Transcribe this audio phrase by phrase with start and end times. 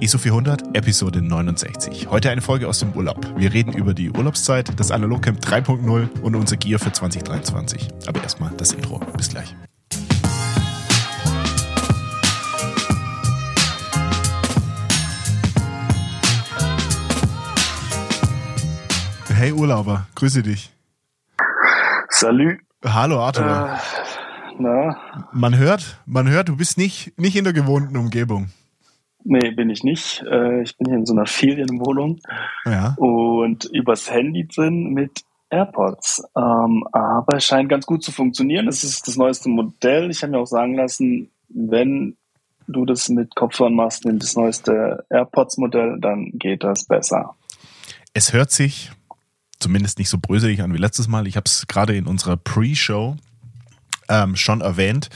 [0.00, 2.08] ISO 400, Episode 69.
[2.10, 3.26] Heute eine Folge aus dem Urlaub.
[3.36, 7.88] Wir reden über die Urlaubszeit, das Analogcamp 3.0 und unser Gear für 2023.
[8.06, 8.98] Aber erstmal das Intro.
[9.16, 9.54] Bis gleich.
[19.28, 20.72] Hey Urlauber, grüße dich.
[22.08, 22.58] Salut.
[22.84, 23.44] Hallo Arthur.
[23.44, 24.96] Äh, na?
[25.32, 28.50] Man hört, man hört, du bist nicht, nicht in der gewohnten Umgebung.
[29.24, 30.22] Nee, bin ich nicht.
[30.30, 32.20] Äh, ich bin hier in so einer Ferienwohnung
[32.66, 32.94] Ja.
[32.98, 36.22] und übers Handy drin mit AirPods.
[36.36, 38.68] Ähm, aber es scheint ganz gut zu funktionieren.
[38.68, 40.10] Es ist das neueste Modell.
[40.10, 42.16] Ich habe mir auch sagen lassen, wenn
[42.66, 47.34] du das mit Kopfhörern machst, nimm das neueste AirPods-Modell, dann geht das besser.
[48.14, 48.90] Es hört sich
[49.58, 51.26] zumindest nicht so bröselig an wie letztes Mal.
[51.26, 53.16] Ich habe es gerade in unserer Pre-Show
[54.08, 55.08] ähm, schon erwähnt.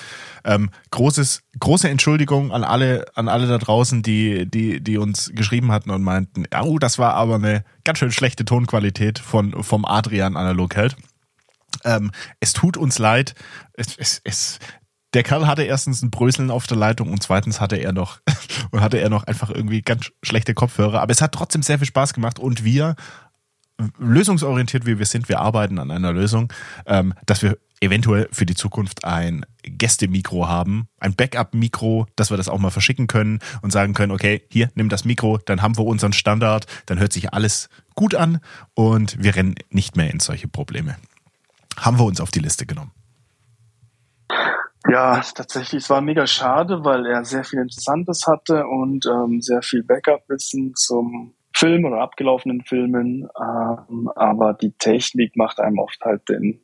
[0.44, 5.72] Ähm, großes, große Entschuldigung an alle, an alle da draußen, die, die, die uns geschrieben
[5.72, 10.36] hatten und meinten, oh, das war aber eine ganz schön schlechte Tonqualität von, vom Adrian
[10.36, 10.96] analog hält.
[11.84, 13.34] Ähm, es tut uns leid.
[13.74, 14.58] Es, es, es,
[15.14, 18.20] der Kerl hatte erstens ein Bröseln auf der Leitung und zweitens hatte er noch
[18.70, 21.00] und hatte er noch einfach irgendwie ganz schlechte Kopfhörer.
[21.00, 22.96] Aber es hat trotzdem sehr viel Spaß gemacht und wir
[23.98, 26.52] lösungsorientiert wie wir sind, wir arbeiten an einer Lösung,
[26.86, 32.48] ähm, dass wir eventuell für die Zukunft ein Gästemikro haben, ein Backup-Mikro, dass wir das
[32.48, 35.84] auch mal verschicken können und sagen können, okay, hier, nimm das Mikro, dann haben wir
[35.84, 38.40] unseren Standard, dann hört sich alles gut an
[38.74, 40.96] und wir rennen nicht mehr in solche Probleme.
[41.78, 42.92] Haben wir uns auf die Liste genommen.
[44.90, 49.60] Ja, tatsächlich, es war mega schade, weil er sehr viel Interessantes hatte und ähm, sehr
[49.60, 53.28] viel Backup-Wissen zum Film oder abgelaufenen Filmen.
[53.38, 56.60] Ähm, aber die Technik macht einem oft halt den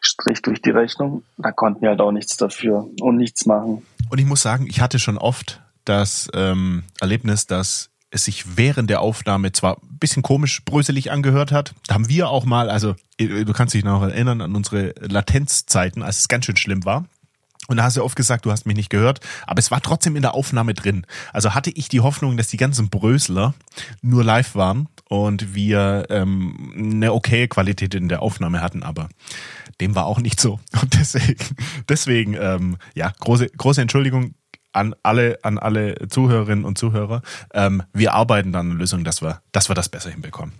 [0.00, 1.22] Strich durch die Rechnung.
[1.36, 3.82] Da konnten wir halt auch nichts dafür und nichts machen.
[4.10, 8.90] Und ich muss sagen, ich hatte schon oft das ähm, Erlebnis, dass es sich während
[8.90, 11.74] der Aufnahme zwar ein bisschen komisch bröselig angehört hat.
[11.86, 16.20] Da haben wir auch mal, also du kannst dich noch erinnern an unsere Latenzzeiten, als
[16.20, 17.06] es ganz schön schlimm war.
[17.68, 20.16] Und da hast du oft gesagt, du hast mich nicht gehört, aber es war trotzdem
[20.16, 21.06] in der Aufnahme drin.
[21.32, 23.54] Also hatte ich die Hoffnung, dass die ganzen Brösler
[24.02, 29.08] nur live waren und wir ähm, eine okay Qualität in der Aufnahme hatten, aber
[29.80, 30.60] dem war auch nicht so.
[30.82, 31.44] Und deswegen,
[31.88, 34.34] deswegen ähm, ja, große, große Entschuldigung
[34.72, 37.22] an alle, an alle Zuhörerinnen und Zuhörer.
[37.52, 40.54] Ähm, wir arbeiten an einer Lösung, dass wir, dass wir das besser hinbekommen.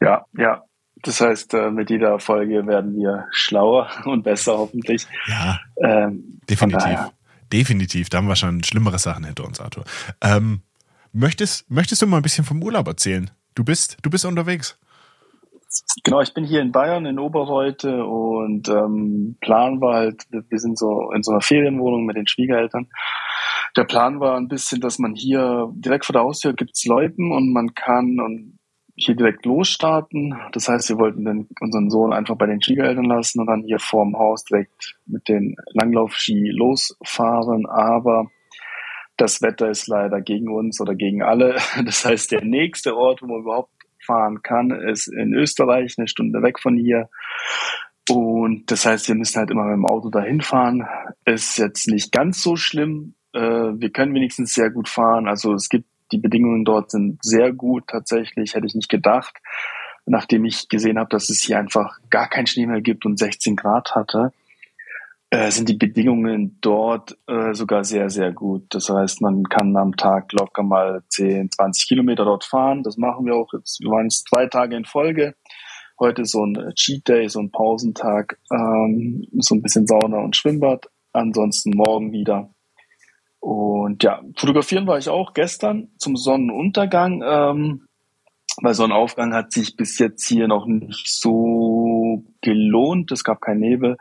[0.00, 0.62] Ja, ja.
[1.02, 5.06] Das heißt, äh, mit jeder Folge werden wir schlauer und besser hoffentlich.
[5.26, 6.98] Ja, Ähm, definitiv.
[7.52, 8.10] Definitiv.
[8.10, 9.84] Da haben wir schon schlimmere Sachen hinter uns, Arthur.
[10.20, 10.60] Ähm,
[11.12, 13.30] möchtest, möchtest du mal ein bisschen vom Urlaub erzählen?
[13.54, 14.78] Du bist, du bist unterwegs.
[16.02, 20.78] Genau, ich bin hier in Bayern in Oberreute und ähm, Plan war halt, wir sind
[20.78, 22.88] so in so einer Ferienwohnung mit den Schwiegereltern.
[23.76, 27.52] Der Plan war ein bisschen, dass man hier direkt vor der Haustür gibt's Loipen und
[27.52, 28.57] man kann und
[28.98, 30.36] hier direkt losstarten.
[30.52, 33.78] Das heißt, wir wollten den, unseren Sohn einfach bei den Schwiegereltern lassen und dann hier
[33.78, 37.66] vorm Haus direkt mit den Langlaufski losfahren.
[37.66, 38.30] Aber
[39.16, 41.56] das Wetter ist leider gegen uns oder gegen alle.
[41.84, 43.72] Das heißt, der nächste Ort, wo man überhaupt
[44.04, 47.08] fahren kann, ist in Österreich, eine Stunde weg von hier.
[48.08, 50.86] Und das heißt, wir müssen halt immer mit dem Auto dahin fahren.
[51.24, 53.14] Ist jetzt nicht ganz so schlimm.
[53.32, 55.28] Äh, wir können wenigstens sehr gut fahren.
[55.28, 59.36] Also es gibt, die Bedingungen dort sind sehr gut tatsächlich, hätte ich nicht gedacht.
[60.06, 63.56] Nachdem ich gesehen habe, dass es hier einfach gar keinen Schnee mehr gibt und 16
[63.56, 64.32] Grad hatte,
[65.30, 68.64] äh, sind die Bedingungen dort äh, sogar sehr, sehr gut.
[68.70, 72.82] Das heißt, man kann am Tag locker mal 10, 20 Kilometer dort fahren.
[72.82, 73.80] Das machen wir auch jetzt.
[73.80, 75.34] Wir waren jetzt zwei Tage in Folge.
[76.00, 80.36] Heute so ein äh, Cheat Day, so ein Pausentag, ähm, so ein bisschen Sauna und
[80.36, 80.86] Schwimmbad.
[81.12, 82.48] Ansonsten morgen wieder.
[83.40, 87.22] Und ja, fotografieren war ich auch gestern zum Sonnenuntergang.
[87.24, 87.88] Ähm,
[88.62, 93.12] weil Sonnenaufgang hat sich bis jetzt hier noch nicht so gelohnt.
[93.12, 93.96] Es gab keinen Nebel.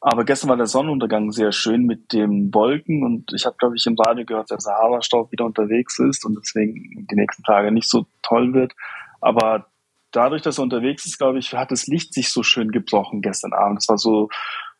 [0.00, 3.86] Aber gestern war der Sonnenuntergang sehr schön mit den Wolken und ich habe, glaube ich,
[3.86, 8.06] im Radio gehört, dass Sahara-Staub wieder unterwegs ist und deswegen die nächsten Tage nicht so
[8.22, 8.72] toll wird.
[9.20, 9.66] Aber
[10.12, 13.52] dadurch, dass er unterwegs ist, glaube ich, hat das Licht sich so schön gebrochen gestern
[13.52, 13.82] Abend.
[13.82, 14.28] Es war so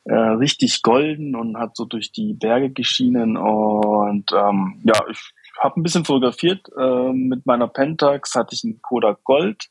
[0.08, 5.81] äh, richtig golden und hat so durch die Berge geschienen und ähm, ja, ich habe
[5.81, 6.69] ein bisschen fotografiert.
[6.79, 9.69] Äh, mit meiner Pentax hatte ich einen Kodak Gold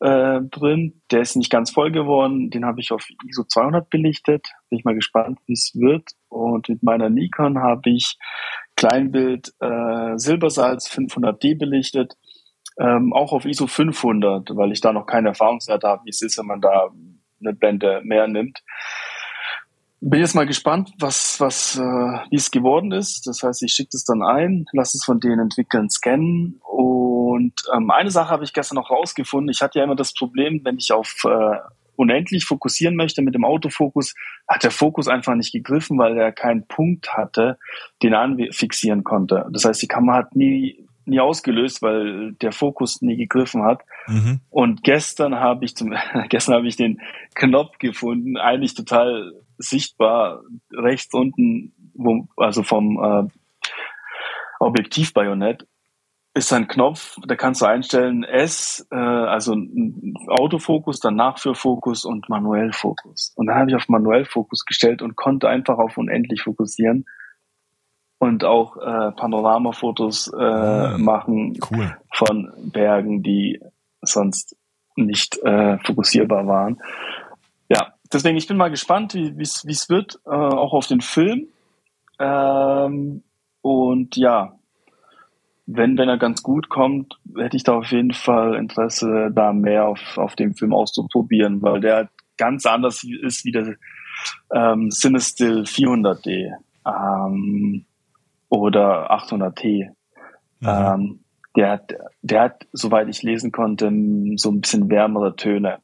[0.00, 1.00] äh, drin.
[1.10, 2.50] Der ist nicht ganz voll geworden.
[2.50, 4.48] Den habe ich auf ISO 200 belichtet.
[4.68, 6.10] Bin ich mal gespannt, wie es wird.
[6.28, 8.18] Und mit meiner Nikon habe ich
[8.76, 12.16] Kleinbild äh, Silbersalz 500D belichtet.
[12.78, 16.38] Ähm, auch auf ISO 500, weil ich da noch keine Erfahrungswerte habe, wie es ist,
[16.38, 16.90] wenn man da
[17.40, 18.62] eine Blende mehr nimmt.
[20.02, 23.26] Bin jetzt mal gespannt, was, was, äh, wie es geworden ist.
[23.26, 26.60] Das heißt, ich schicke das dann ein, lasse es von denen entwickeln, scannen.
[26.62, 29.50] Und ähm, eine Sache habe ich gestern noch rausgefunden.
[29.50, 31.56] Ich hatte ja immer das Problem, wenn ich auf äh,
[31.94, 34.14] unendlich fokussieren möchte mit dem Autofokus,
[34.48, 37.58] hat der Fokus einfach nicht gegriffen, weil er keinen Punkt hatte,
[38.02, 39.46] den er anfixieren konnte.
[39.52, 43.82] Das heißt, die Kamera hat nie nie ausgelöst, weil der Fokus nie gegriffen hat.
[44.06, 44.40] Mhm.
[44.50, 45.94] Und gestern habe ich zum
[46.28, 47.00] gestern habe ich den
[47.34, 53.28] Knopf gefunden, eigentlich total sichtbar rechts unten, wo, also vom äh,
[54.58, 55.66] Objektivbajonett
[56.34, 59.54] ist ein Knopf, da kannst du einstellen S, äh, also
[60.28, 63.32] Autofokus, dann Nachführfokus und Manuellfokus.
[63.36, 67.04] Und dann habe ich auf Manuellfokus gestellt und konnte einfach auf unendlich fokussieren
[68.22, 71.96] und auch äh, Panoramafotos äh, ah, machen cool.
[72.12, 73.58] von Bergen, die
[74.00, 74.56] sonst
[74.94, 76.80] nicht äh, fokussierbar waren.
[77.68, 81.48] Ja, deswegen, ich bin mal gespannt, wie es wird, äh, auch auf den Film.
[82.20, 83.24] Ähm,
[83.60, 84.56] und ja,
[85.66, 89.88] wenn, wenn er ganz gut kommt, hätte ich da auf jeden Fall Interesse, da mehr
[89.88, 93.74] auf, auf dem Film auszuprobieren, weil der ganz anders ist wie der
[94.52, 96.52] ähm, Cinestill 400D
[96.86, 97.84] ähm,
[98.52, 99.88] oder 800T.
[100.60, 100.68] Mhm.
[100.68, 101.24] Ähm,
[101.56, 103.90] der hat, der hat, soweit ich lesen konnte,
[104.36, 105.78] so ein bisschen wärmere Töne.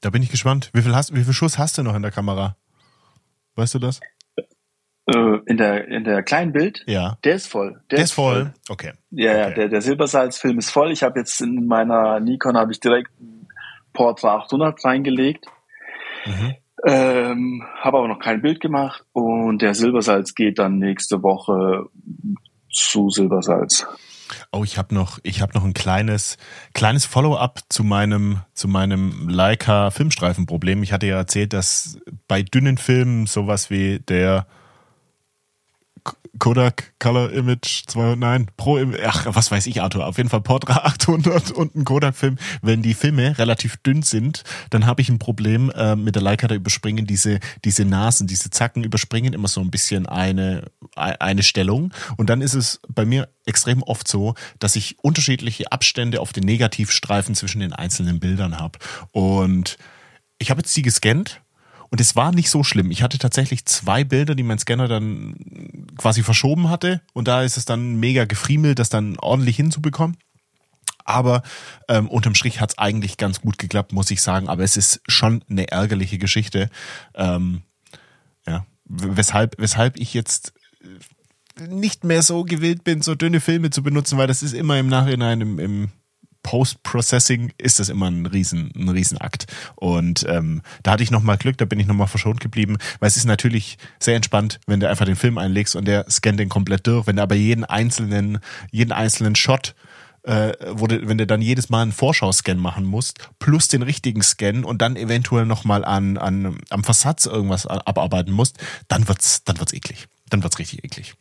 [0.00, 0.70] Da bin ich gespannt.
[0.74, 2.56] Wie viel, hast, wie viel Schuss hast du noch in der Kamera?
[3.54, 4.00] Weißt du das?
[5.06, 6.82] Äh, in der, in der kleinen Bild?
[6.86, 7.18] Ja.
[7.24, 7.80] Der ist voll.
[7.90, 8.34] Der, der ist voll.
[8.34, 8.54] voll.
[8.68, 8.92] Okay.
[9.10, 9.40] Ja, okay.
[9.40, 10.92] ja, der, der Silbersalz-Film ist voll.
[10.92, 13.10] Ich habe jetzt in meiner Nikon habe ich direkt
[13.92, 15.46] Portra 800 reingelegt.
[16.26, 16.56] Mhm.
[16.86, 21.86] Ähm, habe aber noch kein Bild gemacht und der Silbersalz geht dann nächste Woche
[22.70, 23.86] zu Silbersalz.
[24.52, 26.36] Oh, ich habe noch, ich habe noch ein kleines,
[26.74, 30.82] kleines Follow-up zu meinem, zu meinem Leica Filmstreifenproblem.
[30.82, 31.98] Ich hatte ja erzählt, dass
[32.28, 34.46] bei dünnen Filmen sowas wie der
[36.38, 41.52] Kodak Color Image 209 Pro, ach, was weiß ich, Arthur, auf jeden Fall Portra 800
[41.52, 42.38] und ein Kodak-Film.
[42.60, 46.48] Wenn die Filme relativ dünn sind, dann habe ich ein Problem äh, mit der Leica,
[46.48, 50.64] da überspringen diese, diese Nasen, diese Zacken überspringen immer so ein bisschen eine,
[50.96, 51.92] eine Stellung.
[52.16, 56.44] Und dann ist es bei mir extrem oft so, dass ich unterschiedliche Abstände auf den
[56.44, 58.78] Negativstreifen zwischen den einzelnen Bildern habe.
[59.12, 59.78] Und
[60.38, 61.40] ich habe jetzt die gescannt
[61.94, 62.90] und es war nicht so schlimm.
[62.90, 67.00] Ich hatte tatsächlich zwei Bilder, die mein Scanner dann quasi verschoben hatte.
[67.12, 70.16] Und da ist es dann mega gefriemelt, das dann ordentlich hinzubekommen.
[71.04, 71.44] Aber
[71.88, 74.48] ähm, unterm Strich hat es eigentlich ganz gut geklappt, muss ich sagen.
[74.48, 76.68] Aber es ist schon eine ärgerliche Geschichte.
[77.14, 77.62] Ähm,
[78.44, 80.52] ja, weshalb, weshalb ich jetzt
[81.60, 84.88] nicht mehr so gewillt bin, so dünne Filme zu benutzen, weil das ist immer im
[84.88, 85.92] Nachhinein im, im
[86.44, 89.46] Post-Processing ist das immer ein riesen, ein Riesenakt.
[89.74, 93.16] Und ähm, da hatte ich nochmal Glück, da bin ich nochmal verschont geblieben, weil es
[93.16, 96.86] ist natürlich sehr entspannt, wenn du einfach den Film einlegst und der scannt den komplett
[96.86, 97.08] durch.
[97.08, 98.38] Wenn du aber jeden einzelnen,
[98.70, 99.74] jeden einzelnen Shot
[100.24, 104.64] äh, wo wenn du dann jedes Mal einen Vorschau-Scan machen musst, plus den richtigen Scan
[104.64, 108.58] und dann eventuell nochmal an, an, am Versatz irgendwas abarbeiten musst,
[108.88, 110.06] dann wird's, dann wird's eklig.
[110.30, 111.14] Dann wird's richtig eklig.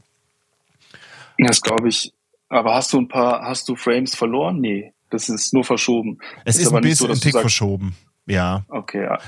[1.37, 2.13] Das glaube ich.
[2.47, 4.61] Aber hast du ein paar, hast du Frames verloren?
[4.61, 4.92] Nee.
[5.13, 6.17] Das ist nur verschoben.
[6.43, 7.95] Es ist, ist ein bisschen so, ein Tick sagst, verschoben.
[8.25, 8.65] Ja.
[8.67, 9.19] Okay, ja.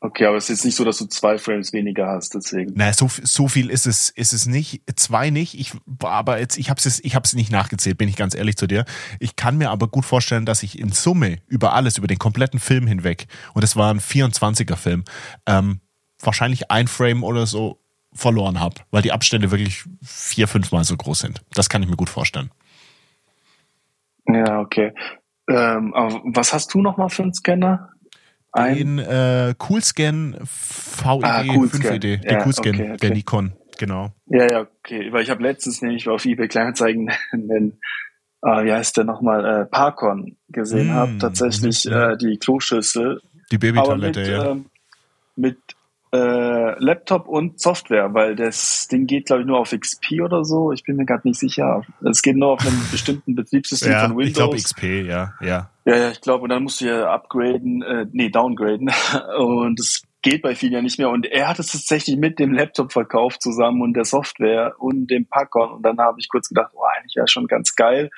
[0.00, 2.74] Okay, aber es ist nicht so, dass du zwei Frames weniger hast, deswegen.
[2.74, 4.82] Naja, so, so viel ist es, ist es nicht.
[4.96, 5.58] Zwei nicht.
[5.58, 8.56] Ich, aber jetzt, ich habe es, ich habe es nicht nachgezählt, bin ich ganz ehrlich
[8.56, 8.84] zu dir.
[9.18, 12.58] Ich kann mir aber gut vorstellen, dass ich in Summe über alles, über den kompletten
[12.58, 15.04] Film hinweg, und es war ein 24er Film,
[15.46, 15.80] ähm,
[16.20, 17.80] wahrscheinlich ein Frame oder so
[18.14, 21.42] verloren habe, weil die Abstände wirklich vier, fünfmal so groß sind.
[21.52, 22.50] Das kann ich mir gut vorstellen.
[24.26, 24.92] Ja, okay.
[25.48, 27.90] Ähm, was hast du nochmal für einen Scanner?
[28.52, 32.96] Ein Den äh, Coolscan VID ah, cool 5ED, der ja, Coolscan okay, okay.
[32.98, 34.12] der Nikon, genau.
[34.26, 35.12] Ja, ja, okay.
[35.12, 37.80] Weil ich habe letztens nämlich auf eBay Kleinanzeigen einen,
[38.42, 43.20] äh, wie heißt der nochmal, äh, Parkon gesehen, mm, habe tatsächlich äh, die Kloschüssel.
[43.50, 44.50] Die Babytoilette, ja.
[44.52, 44.66] Ähm,
[45.34, 45.58] mit
[46.14, 50.70] äh, Laptop und Software, weil das Ding geht, glaube ich, nur auf XP oder so.
[50.70, 51.82] Ich bin mir gerade nicht sicher.
[52.08, 54.28] Es geht nur auf einem bestimmten Betriebssystem ja, von Windows.
[54.28, 55.70] Ich glaube XP, ja, ja.
[55.84, 58.90] Ja, ja, ich glaube, und dann musst du ja upgraden, äh, nee, downgraden.
[59.38, 61.10] Und es geht bei vielen ja nicht mehr.
[61.10, 65.26] Und er hat es tatsächlich mit dem Laptop verkauft zusammen und der Software und dem
[65.26, 65.72] Packern.
[65.72, 68.08] Und dann habe ich kurz gedacht, oh, eigentlich wäre schon ganz geil.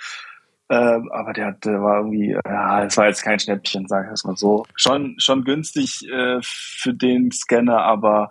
[0.68, 4.24] Ähm, aber der, der war irgendwie, ja, es war jetzt kein Schnäppchen, sage ich es
[4.24, 4.64] mal so.
[4.74, 8.30] Schon, schon günstig äh, für den Scanner, aber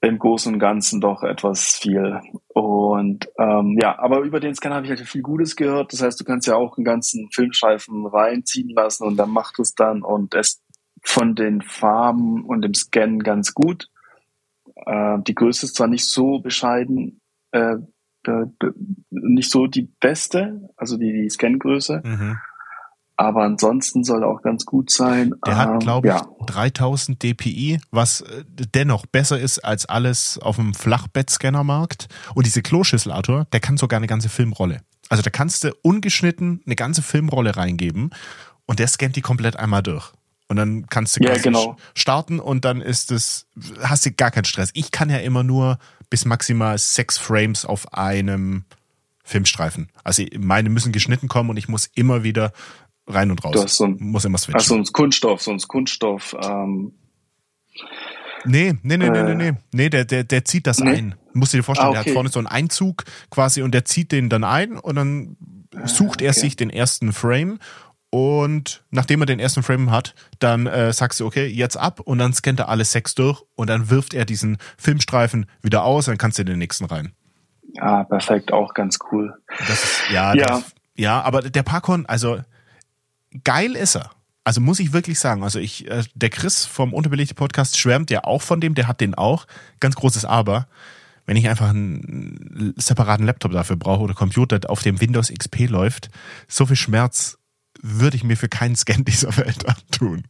[0.00, 2.20] im Großen und Ganzen doch etwas viel.
[2.48, 5.92] Und ähm, ja, aber über den Scanner habe ich halt viel Gutes gehört.
[5.92, 9.74] Das heißt, du kannst ja auch einen ganzen Filmstreifen reinziehen lassen und dann macht es
[9.74, 10.62] dann und es
[11.02, 13.88] von den Farben und dem Scan ganz gut.
[14.86, 17.20] Äh, die Größe ist zwar nicht so bescheiden,
[17.52, 17.76] äh,
[19.10, 22.38] nicht so die beste, also die, die Scangröße, mhm.
[23.16, 25.34] aber ansonsten soll auch ganz gut sein.
[25.46, 26.26] Der hat, ähm, glaube ich, ja.
[26.46, 28.44] 3000 dpi, was äh,
[28.74, 32.08] dennoch besser ist als alles auf dem Flachbettscannermarkt.
[32.34, 34.80] Und diese Kloschüsselator, der kann sogar eine ganze Filmrolle.
[35.08, 38.10] Also da kannst du ungeschnitten eine ganze Filmrolle reingeben
[38.66, 40.12] und der scannt die komplett einmal durch.
[40.48, 41.76] Und dann kannst du ja, genau.
[41.94, 43.46] starten und dann ist es,
[43.82, 44.70] hast du gar keinen Stress.
[44.72, 45.78] Ich kann ja immer nur
[46.10, 48.64] bis maximal sechs Frames auf einem
[49.24, 49.90] Filmstreifen.
[50.04, 52.52] Also meine müssen geschnitten kommen und ich muss immer wieder
[53.06, 53.52] rein und raus.
[53.52, 54.58] Du hast so ein, muss immer switchen.
[54.58, 56.34] Hast so ein Kunststoff, so ein Kunststoff.
[56.42, 56.92] Ähm,
[58.44, 60.96] nee, nee, nee, äh, nee, nee, nee, der, der, der zieht das nee?
[60.96, 61.14] ein.
[61.34, 62.04] Musst du dir vorstellen, ah, okay.
[62.04, 65.36] der hat vorne so einen Einzug quasi und der zieht den dann ein und dann
[65.84, 66.40] sucht er okay.
[66.40, 67.58] sich den ersten Frame
[68.10, 72.18] und nachdem er den ersten Frame hat, dann äh, sagst du, okay, jetzt ab und
[72.18, 76.16] dann scannt er alle sechs durch und dann wirft er diesen Filmstreifen wieder aus, dann
[76.18, 77.12] kannst du in den nächsten rein.
[77.74, 79.36] Ja, perfekt, auch ganz cool.
[79.66, 80.46] Das, ja, ja.
[80.46, 82.40] Das, ja, aber der Parkon, also
[83.44, 84.10] geil ist er.
[84.42, 88.24] Also muss ich wirklich sagen, also ich, äh, der Chris vom Unterbelegte Podcast schwärmt ja
[88.24, 89.46] auch von dem, der hat den auch.
[89.80, 90.66] Ganz großes Aber.
[91.26, 96.08] Wenn ich einfach einen separaten Laptop dafür brauche oder Computer, auf dem Windows XP läuft,
[96.48, 97.37] so viel Schmerz
[97.82, 100.24] würde ich mir für keinen Scan dieser Welt antun.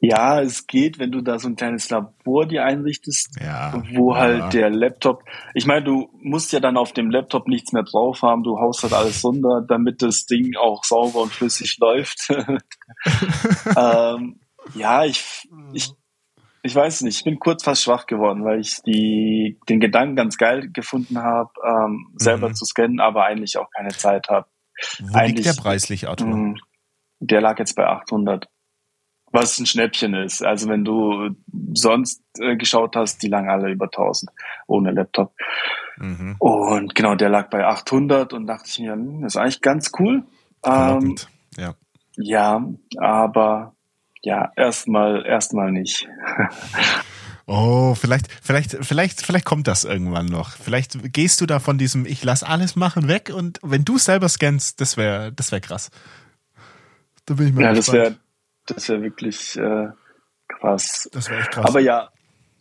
[0.00, 4.20] Ja, es geht, wenn du da so ein kleines Labor dir einrichtest, ja, wo ja.
[4.20, 5.24] halt der Laptop,
[5.54, 8.82] ich meine, du musst ja dann auf dem Laptop nichts mehr drauf haben, du haust
[8.82, 12.28] halt alles runter, damit das Ding auch sauber und flüssig läuft.
[13.76, 14.40] ähm,
[14.74, 15.90] ja, ich, ich,
[16.62, 20.36] ich weiß nicht, ich bin kurz fast schwach geworden, weil ich die, den Gedanken ganz
[20.36, 22.54] geil gefunden habe, ähm, selber mhm.
[22.54, 24.46] zu scannen, aber eigentlich auch keine Zeit habe.
[25.00, 26.32] Wo liegt der preislich, Arthur?
[26.32, 26.60] Hm,
[27.20, 28.48] der lag jetzt bei 800.
[29.32, 30.44] Was ein Schnäppchen ist.
[30.44, 31.30] Also wenn du
[31.72, 34.30] sonst äh, geschaut hast, die lagen alle über 1000
[34.68, 35.34] ohne Laptop.
[35.96, 36.36] Mhm.
[36.38, 39.90] Und genau, der lag bei 800 und dachte ich mir, hm, das ist eigentlich ganz
[39.98, 40.24] cool.
[40.64, 41.16] Ähm,
[41.56, 41.74] ja.
[42.16, 42.64] Ja,
[42.98, 43.74] aber
[44.22, 46.08] ja, erstmal, erstmal nicht.
[47.46, 50.50] Oh, vielleicht, vielleicht, vielleicht, vielleicht kommt das irgendwann noch.
[50.52, 54.28] Vielleicht gehst du da von diesem Ich lass alles machen weg und wenn du selber
[54.30, 55.90] scannst, das wäre, das wäre krass.
[57.26, 57.86] Da bin ich mal Ja, gespannt.
[57.86, 58.16] das wäre,
[58.66, 59.88] das wäre wirklich äh,
[60.48, 61.08] krass.
[61.12, 61.66] Das wäre echt krass.
[61.66, 62.08] Aber ja,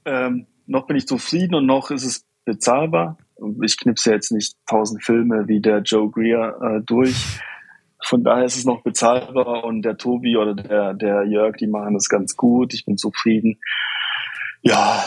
[0.06, 3.18] ähm, noch bin ich zufrieden und noch ist es bezahlbar.
[3.62, 7.16] Ich knipse jetzt nicht tausend Filme wie der Joe Greer äh, durch.
[8.06, 11.94] Von daher ist es noch bezahlbar und der Tobi oder der, der Jörg, die machen
[11.94, 12.74] das ganz gut.
[12.74, 13.60] Ich bin zufrieden.
[14.64, 15.04] Ja,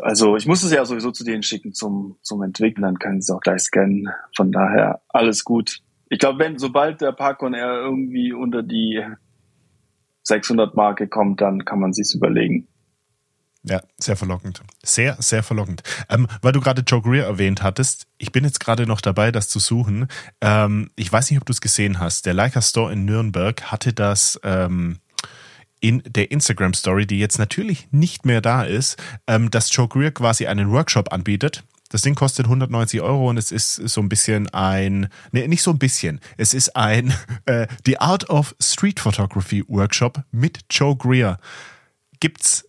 [0.00, 3.32] also ich muss es ja sowieso zu denen schicken zum, zum Entwickeln, dann können sie
[3.32, 4.08] es auch gleich scannen.
[4.36, 5.80] Von daher alles gut.
[6.08, 9.02] Ich glaube, wenn sobald der Parkon R irgendwie unter die
[10.24, 12.68] 600 Marke kommt, dann kann man sich's überlegen.
[13.64, 14.60] Ja, sehr verlockend.
[14.82, 15.82] Sehr, sehr verlockend.
[16.08, 19.48] Ähm, weil du gerade Joe Greer erwähnt hattest, ich bin jetzt gerade noch dabei, das
[19.48, 20.08] zu suchen.
[20.40, 22.26] Ähm, ich weiß nicht, ob du es gesehen hast.
[22.26, 24.98] Der Leica Store in Nürnberg hatte das ähm,
[25.82, 28.96] in der Instagram Story, die jetzt natürlich nicht mehr da ist,
[29.26, 31.64] ähm, dass Joe Greer quasi einen Workshop anbietet.
[31.90, 35.72] Das Ding kostet 190 Euro und es ist so ein bisschen ein, nee, nicht so
[35.72, 37.12] ein bisschen, es ist ein
[37.46, 41.38] äh, The Art of Street Photography Workshop mit Joe Greer.
[42.20, 42.64] Gibt's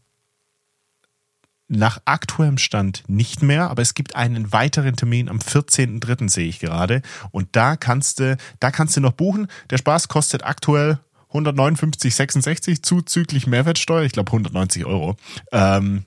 [1.69, 6.29] nach aktuellem Stand nicht mehr, aber es gibt einen weiteren Termin am 14.03.
[6.29, 7.01] sehe ich gerade.
[7.31, 9.47] Und da kannst du, da kannst du noch buchen.
[9.69, 10.99] Der Spaß kostet aktuell
[11.33, 15.15] 159,66 zuzüglich Mehrwertsteuer, ich glaube 190 Euro.
[15.51, 16.05] Ähm,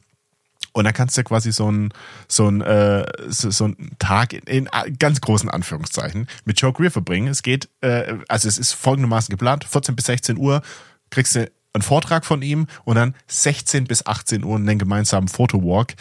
[0.73, 1.89] und dann kannst du quasi so einen
[2.29, 7.29] so äh, so, so Tag in, in, ganz großen Anführungszeichen mit Joe Greer verbringen.
[7.29, 10.61] Es geht, äh, also es ist folgendermaßen geplant, 14 bis 16 Uhr
[11.09, 15.95] kriegst du einen Vortrag von ihm und dann 16 bis 18 Uhr einen gemeinsamen Fotowalk.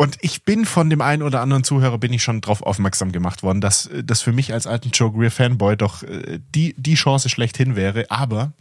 [0.00, 3.42] Und ich bin von dem einen oder anderen Zuhörer bin ich schon darauf aufmerksam gemacht
[3.42, 7.28] worden, dass das für mich als alten Joe Greer Fanboy doch äh, die, die Chance
[7.28, 8.10] schlechthin wäre.
[8.10, 8.54] Aber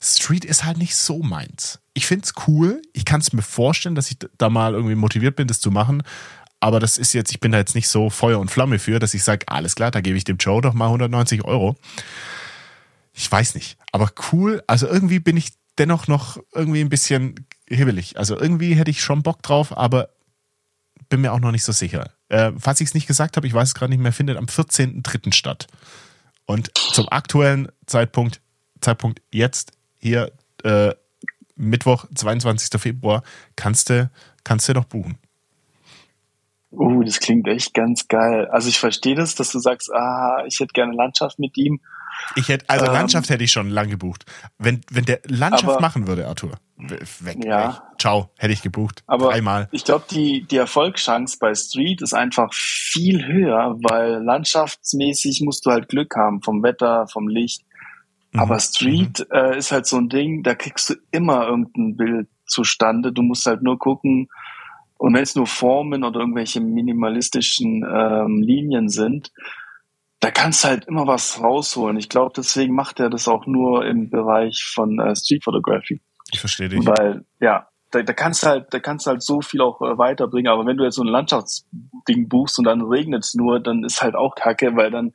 [0.00, 1.80] Street ist halt nicht so meins.
[1.92, 2.80] Ich find's cool.
[2.92, 6.04] Ich kann es mir vorstellen, dass ich da mal irgendwie motiviert bin, das zu machen.
[6.60, 9.12] Aber das ist jetzt, ich bin da jetzt nicht so Feuer und Flamme für, dass
[9.12, 11.74] ich sage, alles klar, da gebe ich dem Joe doch mal 190 Euro.
[13.12, 13.76] Ich weiß nicht.
[13.90, 14.62] Aber cool.
[14.68, 15.48] Also irgendwie bin ich
[15.78, 18.18] dennoch noch irgendwie ein bisschen hibbelig.
[18.20, 20.10] Also irgendwie hätte ich schon Bock drauf, aber
[21.10, 22.10] bin mir auch noch nicht so sicher.
[22.28, 24.46] Äh, falls ich es nicht gesagt habe, ich weiß es gerade nicht mehr, findet am
[24.46, 25.34] 14.03.
[25.34, 25.66] statt.
[26.46, 28.40] Und zum aktuellen Zeitpunkt,
[28.80, 30.32] Zeitpunkt jetzt hier
[30.64, 30.94] äh,
[31.56, 32.80] Mittwoch, 22.
[32.80, 33.22] Februar,
[33.56, 34.10] kannst du,
[34.44, 35.18] kannst du doch buchen.
[36.72, 38.46] Oh, uh, das klingt echt ganz geil.
[38.46, 41.80] Also ich verstehe das, dass du sagst, ah, ich hätte gerne Landschaft mit ihm.
[42.36, 44.24] Ich hätte, also ähm, Landschaft hätte ich schon lang gebucht.
[44.58, 47.68] Wenn, wenn der Landschaft aber, machen würde, Arthur, weg, ja.
[47.68, 47.82] Weg.
[47.98, 49.02] Ciao, hätte ich gebucht.
[49.06, 49.68] Aber Dreimal.
[49.72, 55.70] ich glaube, die, die Erfolgschance bei Street ist einfach viel höher, weil landschaftsmäßig musst du
[55.70, 57.62] halt Glück haben vom Wetter, vom Licht.
[58.32, 58.40] Mhm.
[58.40, 59.36] Aber Street mhm.
[59.36, 63.12] äh, ist halt so ein Ding, da kriegst du immer irgendein Bild zustande.
[63.12, 64.28] Du musst halt nur gucken,
[65.00, 69.32] und wenn es nur Formen oder irgendwelche minimalistischen ähm, Linien sind,
[70.20, 71.96] da kannst du halt immer was rausholen.
[71.96, 76.00] Ich glaube, deswegen macht er das auch nur im Bereich von äh, Street Photography.
[76.30, 76.86] Ich verstehe dich.
[76.86, 79.96] Weil, ja, da, da kannst du halt, da kannst du halt so viel auch äh,
[79.98, 80.52] weiterbringen.
[80.52, 84.02] Aber wenn du jetzt so ein Landschaftsding buchst und dann regnet es nur, dann ist
[84.02, 85.12] halt auch Kacke, weil dann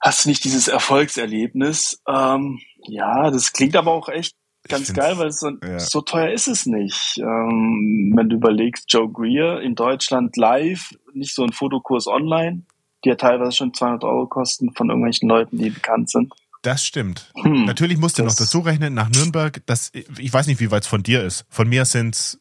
[0.00, 2.02] hast du nicht dieses Erfolgserlebnis.
[2.08, 4.34] Ähm, ja, das klingt aber auch echt
[4.66, 5.78] ganz geil, weil so, ja.
[5.78, 7.18] so teuer ist es nicht.
[7.18, 12.64] Ähm, wenn du überlegst, Joe Greer in Deutschland live, nicht so ein Fotokurs online,
[13.04, 16.32] die ja teilweise schon 200 Euro kosten von irgendwelchen Leuten, die bekannt sind.
[16.62, 17.30] Das stimmt.
[17.36, 20.84] Hm, Natürlich musst du noch dazu rechnen, nach Nürnberg, das, ich weiß nicht, wie weit
[20.84, 21.44] es von dir ist.
[21.50, 22.40] Von mir sind es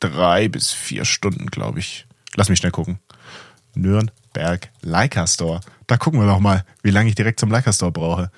[0.00, 2.06] drei bis vier Stunden, glaube ich.
[2.34, 2.98] Lass mich schnell gucken.
[3.74, 5.60] Nürnberg Leica Store.
[5.86, 8.30] Da gucken wir doch mal, wie lange ich direkt zum Leica Store brauche.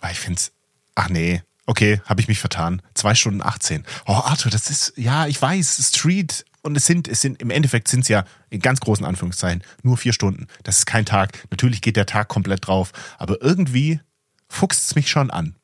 [0.00, 0.52] Weil ich finde es.
[0.94, 2.82] Ach nee, Okay, habe ich mich vertan.
[2.94, 3.84] Zwei Stunden 18.
[4.06, 6.44] Oh, Arthur, das ist, ja, ich weiß, Street.
[6.62, 9.96] Und es sind, es sind, im Endeffekt sind es ja in ganz großen Anführungszeichen nur
[9.96, 10.46] vier Stunden.
[10.62, 11.46] Das ist kein Tag.
[11.50, 12.92] Natürlich geht der Tag komplett drauf.
[13.18, 14.00] Aber irgendwie
[14.48, 15.56] fuchst es mich schon an.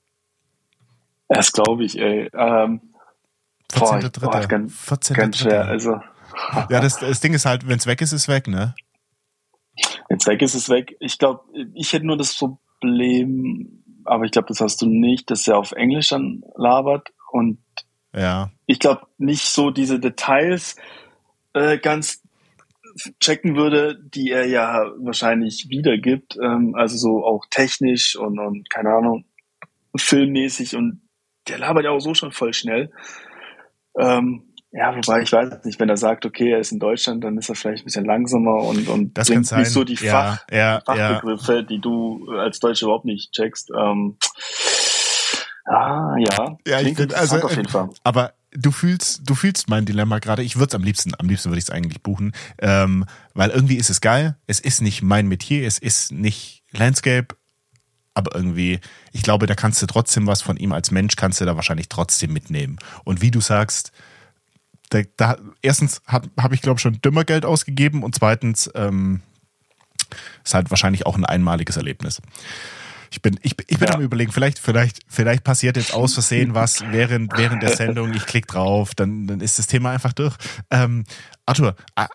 [1.29, 2.31] Das glaube ich, ey.
[2.33, 2.81] Ähm,
[3.73, 4.47] 14.3.
[4.47, 5.17] Ganz, 14.
[5.17, 5.67] ganz schwer.
[5.67, 6.01] Also.
[6.69, 8.75] Ja, das, das Ding ist halt, wenn es weg ist, ist es weg, ne?
[10.09, 10.95] Wenn es weg ist, ist es weg.
[11.01, 15.49] Ich glaube, ich hätte nur das Problem, aber ich glaube, das hast du nicht, dass
[15.49, 17.59] er auf Englisch dann labert und
[18.17, 18.51] ja.
[18.67, 20.77] ich glaube nicht so diese Details
[21.53, 22.23] äh, ganz
[23.21, 28.91] checken würde, die er ja wahrscheinlich wiedergibt, ähm, also so auch technisch und, und keine
[28.91, 29.25] Ahnung,
[29.97, 31.03] filmmäßig und
[31.49, 32.91] der labert ja auch so schon voll schnell.
[33.99, 34.43] Ähm,
[34.73, 37.49] ja, wobei ich weiß nicht, wenn er sagt, okay, er ist in Deutschland, dann ist
[37.49, 40.83] er vielleicht ein bisschen langsamer und, und das bringt nicht so die ja, Fach, ja,
[40.85, 41.63] Fachbegriffe, ja.
[41.63, 43.71] die du als Deutsche überhaupt nicht checkst.
[43.79, 44.19] Ähm,
[45.67, 46.57] ah, ja.
[46.67, 47.91] Ja, ich finde, also, auf jeden Fall.
[48.05, 50.43] aber du fühlst, du fühlst mein Dilemma gerade.
[50.43, 53.77] Ich würde es am liebsten, am liebsten würde ich es eigentlich buchen, ähm, weil irgendwie
[53.77, 54.37] ist es geil.
[54.47, 57.37] Es ist nicht mein Metier, es ist nicht Landscape,
[58.15, 58.81] aber irgendwie,
[59.13, 61.89] ich glaube, da kannst du trotzdem was von ihm als Mensch kannst du da wahrscheinlich
[61.89, 62.79] trotzdem mitnehmen.
[63.05, 63.93] Und wie du sagst,
[64.91, 69.21] da, da erstens habe ich, glaube ich, schon dümmer Geld ausgegeben und zweitens ähm,
[70.45, 72.23] ist halt wahrscheinlich auch ein einmaliges Erlebnis.
[73.11, 73.95] Ich bin, ich, ich bin ja.
[73.95, 78.13] am überlegen, vielleicht, vielleicht, vielleicht passiert jetzt aus Versehen was während, während der Sendung.
[78.15, 80.37] Ich klicke drauf, dann, dann ist das Thema einfach durch.
[80.71, 81.05] Ähm,
[81.45, 81.77] Arthur,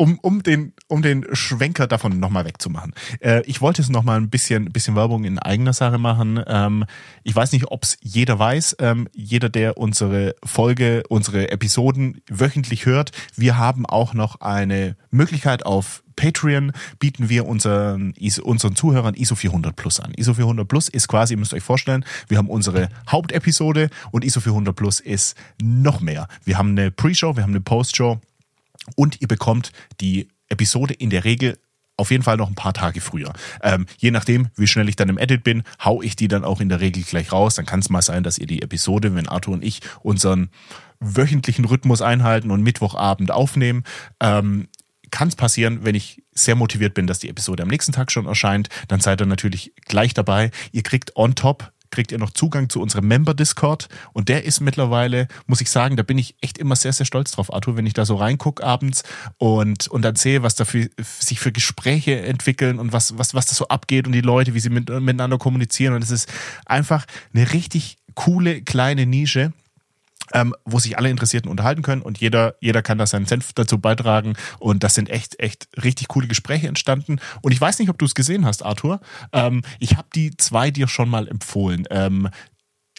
[0.00, 2.94] um, um, den, um den Schwenker davon nochmal wegzumachen.
[3.20, 6.42] Äh, ich wollte jetzt nochmal ein bisschen, bisschen Werbung in eigener Sache machen.
[6.46, 6.86] Ähm,
[7.22, 8.76] ich weiß nicht, ob es jeder weiß.
[8.78, 15.66] Ähm, jeder, der unsere Folge, unsere Episoden wöchentlich hört, wir haben auch noch eine Möglichkeit
[15.66, 20.12] auf Patreon bieten wir unseren, unseren Zuhörern ISO 400 Plus an.
[20.12, 24.40] ISO 400 Plus ist quasi, ihr müsst euch vorstellen, wir haben unsere Hauptepisode und ISO
[24.40, 26.28] 400 Plus ist noch mehr.
[26.44, 28.20] Wir haben eine Pre-Show, wir haben eine Post-Show
[28.96, 31.58] und ihr bekommt die Episode in der Regel
[31.96, 33.32] auf jeden Fall noch ein paar Tage früher.
[33.62, 36.60] Ähm, je nachdem, wie schnell ich dann im Edit bin, hau ich die dann auch
[36.60, 37.56] in der Regel gleich raus.
[37.56, 40.48] Dann kann es mal sein, dass ihr die Episode, wenn Arthur und ich unseren
[40.98, 43.84] wöchentlichen Rhythmus einhalten und Mittwochabend aufnehmen,
[44.20, 44.68] ähm,
[45.10, 48.26] kann es passieren, wenn ich sehr motiviert bin, dass die Episode am nächsten Tag schon
[48.26, 50.50] erscheint, dann seid ihr natürlich gleich dabei.
[50.72, 53.88] Ihr kriegt on top kriegt ihr noch Zugang zu unserem Member-Discord.
[54.12, 57.32] Und der ist mittlerweile, muss ich sagen, da bin ich echt immer sehr, sehr stolz
[57.32, 59.02] drauf, Arthur, wenn ich da so reingucke abends
[59.38, 63.46] und, und dann sehe, was da für, sich für Gespräche entwickeln und was, was, was
[63.46, 65.94] da so abgeht und die Leute, wie sie mit, miteinander kommunizieren.
[65.94, 66.28] Und es ist
[66.66, 69.52] einfach eine richtig coole kleine Nische
[70.32, 73.78] ähm, wo sich alle Interessierten unterhalten können und jeder, jeder kann da seinen Senf dazu
[73.78, 74.34] beitragen.
[74.58, 77.20] Und das sind echt, echt richtig coole Gespräche entstanden.
[77.42, 79.00] Und ich weiß nicht, ob du es gesehen hast, Arthur.
[79.32, 81.84] Ähm, ich habe die zwei dir schon mal empfohlen.
[81.90, 82.28] Ähm,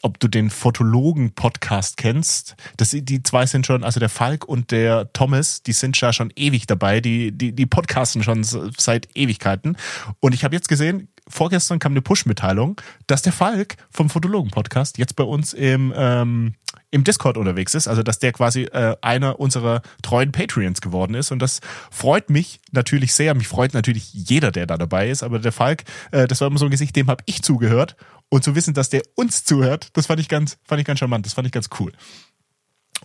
[0.03, 2.55] ob du den Fotologen-Podcast kennst.
[2.77, 6.31] Das, die zwei sind schon, also der Falk und der Thomas, die sind ja schon
[6.35, 7.01] ewig dabei.
[7.01, 9.77] Die, die, die podcasten schon seit Ewigkeiten.
[10.19, 15.15] Und ich habe jetzt gesehen, vorgestern kam eine Push-Mitteilung, dass der Falk vom Fotologen-Podcast jetzt
[15.15, 16.55] bei uns im, ähm,
[16.89, 21.31] im Discord unterwegs ist, also dass der quasi äh, einer unserer treuen Patreons geworden ist.
[21.31, 23.34] Und das freut mich natürlich sehr.
[23.36, 26.60] Mich freut natürlich jeder, der da dabei ist, aber der Falk, äh, das war immer
[26.60, 27.95] so ein Gesicht, dem habe ich zugehört.
[28.29, 31.25] Und zu wissen, dass der uns zuhört, das fand ich ganz, fand ich ganz charmant,
[31.25, 31.91] das fand ich ganz cool.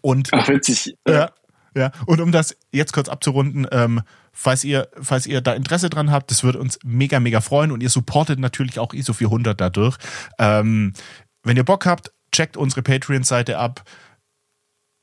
[0.00, 0.94] Und Ach, witzig.
[1.08, 1.32] Ja,
[1.76, 4.00] Ja, und um das jetzt kurz abzurunden, ähm,
[4.32, 7.82] falls ihr, falls ihr da Interesse dran habt, das würde uns mega, mega freuen und
[7.82, 9.98] ihr supportet natürlich auch ISO 400 dadurch.
[10.38, 10.94] Ähm,
[11.42, 13.84] wenn ihr Bock habt, checkt unsere Patreon-Seite ab.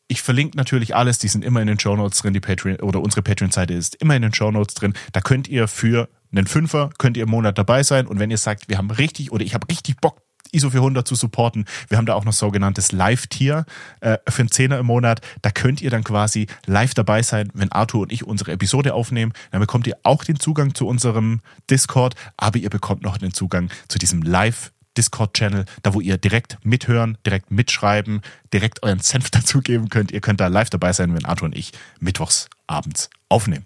[0.08, 3.02] Ich verlinke natürlich alles, die sind immer in den Show Notes drin, die Patreon oder
[3.02, 4.96] unsere Patreon-Seite ist immer in den Show Notes drin.
[5.12, 8.40] Da könnt ihr für einen Fünfer, könnt ihr im Monat dabei sein und wenn ihr
[8.40, 10.23] sagt, wir haben richtig oder ich habe richtig Bock
[10.54, 11.66] ISO 400 zu supporten.
[11.90, 13.66] Wir haben da auch noch sogenanntes Live-Tier
[14.02, 15.22] äh, für einen Zehner im Monat.
[15.42, 19.34] Da könnt ihr dann quasi live dabei sein, wenn Arthur und ich unsere Episode aufnehmen.
[19.52, 23.70] Dann bekommt ihr auch den Zugang zu unserem Discord, aber ihr bekommt noch den Zugang
[23.88, 28.22] zu diesem Live Discord-Channel, da wo ihr direkt mithören, direkt mitschreiben,
[28.54, 30.12] direkt euren Senf dazugeben könnt.
[30.12, 33.66] Ihr könnt da live dabei sein, wenn Arthur und ich mittwochs abends aufnehmen.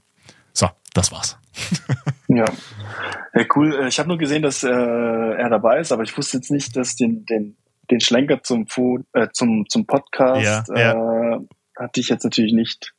[0.53, 1.37] So, das war's.
[2.27, 2.45] ja.
[3.33, 3.73] ja, cool.
[3.73, 6.75] Äh, ich habe nur gesehen, dass äh, er dabei ist, aber ich wusste jetzt nicht,
[6.75, 7.57] dass den, den,
[7.89, 11.35] den Schlenker zum, Food, äh, zum, zum Podcast ja, ja.
[11.35, 11.39] Äh,
[11.75, 12.93] hatte ich jetzt natürlich nicht.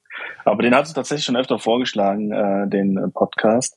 [0.45, 3.77] Aber den hat du tatsächlich schon öfter vorgeschlagen, äh, den äh, Podcast.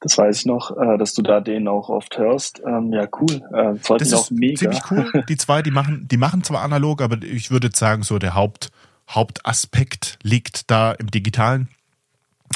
[0.00, 2.60] Das weiß ich noch, äh, dass du da den auch oft hörst.
[2.66, 3.42] Ähm, ja, cool.
[3.52, 4.58] Äh, freut das mich auch mega.
[4.58, 5.24] Ziemlich cool.
[5.28, 8.70] Die zwei, die machen, die machen zwar analog, aber ich würde sagen, so der Haupt,
[9.08, 11.68] Hauptaspekt liegt da im Digitalen.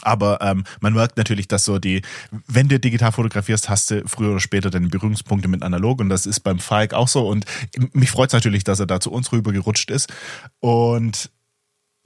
[0.03, 2.03] Aber ähm, man merkt natürlich, dass so die,
[2.47, 6.27] wenn du digital fotografierst, hast du früher oder später deine Berührungspunkte mit analog und das
[6.27, 7.27] ist beim Falk auch so.
[7.29, 7.45] Und
[7.93, 10.13] mich freut es natürlich, dass er da zu uns rübergerutscht ist.
[10.61, 11.31] Und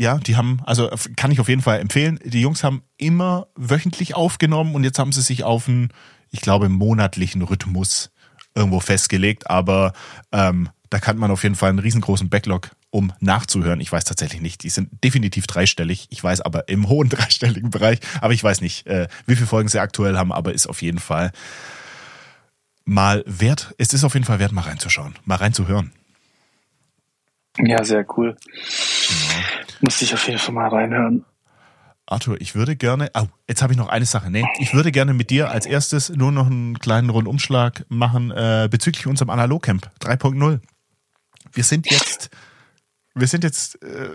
[0.01, 2.19] ja, die haben, also kann ich auf jeden Fall empfehlen.
[2.25, 5.93] Die Jungs haben immer wöchentlich aufgenommen und jetzt haben sie sich auf einen,
[6.31, 8.11] ich glaube, monatlichen Rhythmus
[8.55, 9.51] irgendwo festgelegt.
[9.51, 9.93] Aber
[10.33, 13.81] ähm, da kann man auf jeden Fall einen riesengroßen Backlog, um nachzuhören.
[13.81, 14.65] Ich weiß tatsächlich nicht.
[14.65, 16.09] Die sind definitiv dreistellig.
[16.11, 18.01] Ich weiß aber im hohen dreistelligen Bereich.
[18.21, 20.99] Aber ich weiß nicht, äh, wie viele Folgen sie aktuell haben, aber ist auf jeden
[20.99, 21.31] Fall
[22.85, 23.73] mal wert.
[23.79, 25.93] Es ist auf jeden Fall wert, mal reinzuschauen, mal reinzuhören.
[27.59, 28.37] Ja, sehr cool.
[29.09, 29.45] Genau.
[29.81, 31.25] Muss ich auf jeden Fall mal reinhören.
[32.07, 34.31] Arthur, ich würde gerne, oh, jetzt habe ich noch eine Sache.
[34.31, 38.69] Nee, ich würde gerne mit dir als erstes nur noch einen kleinen Rundumschlag machen äh,
[38.69, 40.59] bezüglich unserem Analogcamp 3.0.
[41.53, 42.31] Wir sind jetzt,
[43.15, 44.11] wir sind jetzt, äh,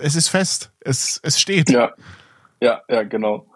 [0.00, 1.70] es ist fest, es, es steht.
[1.70, 1.92] Ja,
[2.60, 3.46] ja, ja, genau.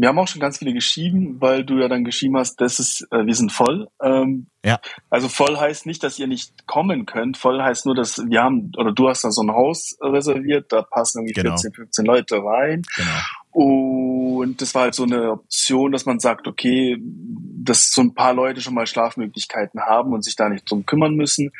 [0.00, 3.08] Wir haben auch schon ganz viele geschrieben, weil du ja dann geschrieben hast, das ist,
[3.10, 3.88] äh, wir sind voll.
[4.00, 4.78] Ähm, ja.
[5.10, 7.36] Also voll heißt nicht, dass ihr nicht kommen könnt.
[7.36, 10.82] Voll heißt nur, dass wir haben, oder du hast da so ein Haus reserviert, da
[10.82, 11.56] passen irgendwie genau.
[11.56, 12.82] 14, 15 Leute rein.
[12.94, 13.10] Genau.
[13.50, 18.34] Und das war halt so eine Option, dass man sagt, okay, dass so ein paar
[18.34, 21.50] Leute schon mal Schlafmöglichkeiten haben und sich da nicht drum kümmern müssen.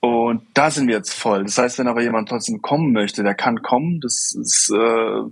[0.00, 1.44] Und da sind wir jetzt voll.
[1.44, 4.00] Das heißt, wenn aber jemand trotzdem kommen möchte, der kann kommen.
[4.00, 5.22] Das ist äh,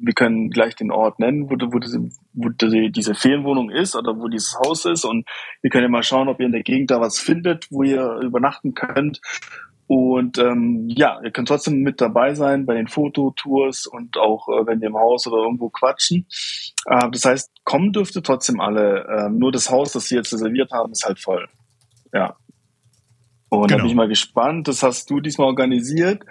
[0.00, 1.98] wir können gleich den Ort nennen, wo, wo, diese,
[2.32, 5.26] wo diese Ferienwohnung ist oder wo dieses Haus ist und
[5.60, 8.20] wir können ja mal schauen, ob ihr in der Gegend da was findet, wo ihr
[8.22, 9.20] übernachten könnt.
[9.86, 14.66] Und ähm, ja, ihr könnt trotzdem mit dabei sein bei den Fototours und auch äh,
[14.66, 16.26] wenn ihr im Haus oder irgendwo quatschen.
[16.84, 19.06] Äh, das heißt, kommen dürfte trotzdem alle.
[19.08, 21.48] Äh, nur das Haus, das sie jetzt reserviert haben, ist halt voll.
[22.12, 22.36] Ja.
[23.50, 23.78] Und genau.
[23.78, 24.68] da bin ich mal gespannt.
[24.68, 26.24] Das hast du diesmal organisiert.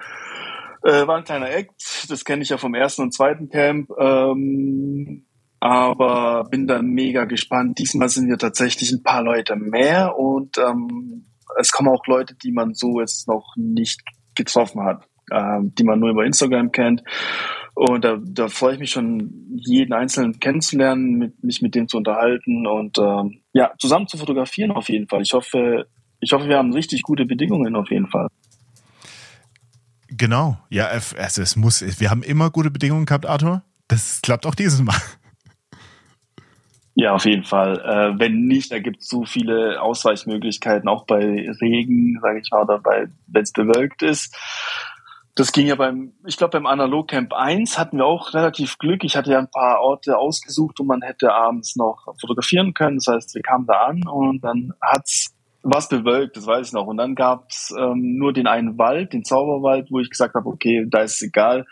[0.84, 3.90] Äh, war ein kleiner Act, das kenne ich ja vom ersten und zweiten Camp.
[4.00, 5.26] Ähm,
[5.60, 7.80] aber bin dann mega gespannt.
[7.80, 11.26] Diesmal sind wir tatsächlich ein paar Leute mehr und ähm,
[11.60, 14.02] es kommen auch Leute, die man so jetzt noch nicht
[14.36, 17.04] getroffen hat, ähm, die man nur über Instagram kennt.
[17.74, 21.98] Und da, da freue ich mich schon, jeden Einzelnen kennenzulernen, mit, mich mit dem zu
[21.98, 25.22] unterhalten und ähm, ja, zusammen zu fotografieren auf jeden Fall.
[25.22, 25.88] Ich hoffe,
[26.20, 28.28] ich hoffe, wir haben richtig gute Bedingungen auf jeden Fall.
[30.10, 33.64] Genau, ja, also es muss, wir haben immer gute Bedingungen gehabt, Arthur.
[33.88, 34.96] Das klappt auch dieses Mal.
[37.00, 37.80] Ja, auf jeden Fall.
[37.80, 41.20] Äh, wenn nicht, da gibt es so viele Ausweichmöglichkeiten, auch bei
[41.62, 44.36] Regen, sage ich mal, oder wenn es bewölkt ist.
[45.36, 49.04] Das ging ja beim, ich glaube beim Analog Camp 1 hatten wir auch relativ Glück.
[49.04, 52.98] Ich hatte ja ein paar Orte ausgesucht, wo man hätte abends noch fotografieren können.
[52.98, 55.37] Das heißt, wir kamen da an und dann hat's
[55.70, 56.88] was bewölkt, das weiß ich noch.
[56.88, 60.86] Und dann gab's ähm, nur den einen Wald, den Zauberwald, wo ich gesagt habe, okay,
[60.90, 61.66] da ist es egal,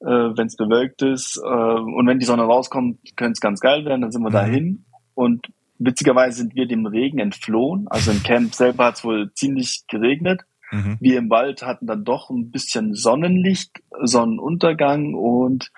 [0.00, 1.40] äh, wenn es bewölkt ist.
[1.42, 4.34] Äh, und wenn die Sonne rauskommt, könnte es ganz geil werden, dann sind wir mhm.
[4.34, 4.84] dahin.
[5.14, 5.46] Und
[5.78, 7.86] witzigerweise sind wir dem Regen entflohen.
[7.88, 10.42] Also im Camp selber hat es wohl ziemlich geregnet.
[10.70, 10.98] Mhm.
[11.00, 13.70] Wir im Wald hatten dann doch ein bisschen Sonnenlicht,
[14.02, 15.70] Sonnenuntergang und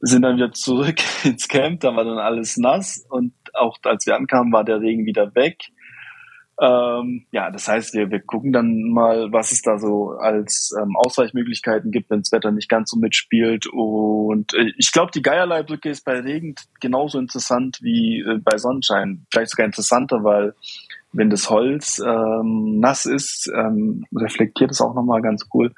[0.00, 1.80] sind dann wieder zurück ins Camp.
[1.80, 5.58] Da war dann alles nass und auch als wir ankamen, war der Regen wieder weg.
[6.60, 10.96] Ähm, ja, das heißt, wir, wir gucken dann mal, was es da so als ähm,
[10.96, 13.66] Ausweichmöglichkeiten gibt, wenn das Wetter nicht ganz so mitspielt.
[13.66, 19.26] Und äh, ich glaube, die Geierleibrücke ist bei Regen genauso interessant wie äh, bei Sonnenschein.
[19.32, 20.54] Vielleicht sogar interessanter, weil
[21.12, 25.72] wenn das Holz ähm, nass ist, ähm, reflektiert es auch nochmal ganz cool.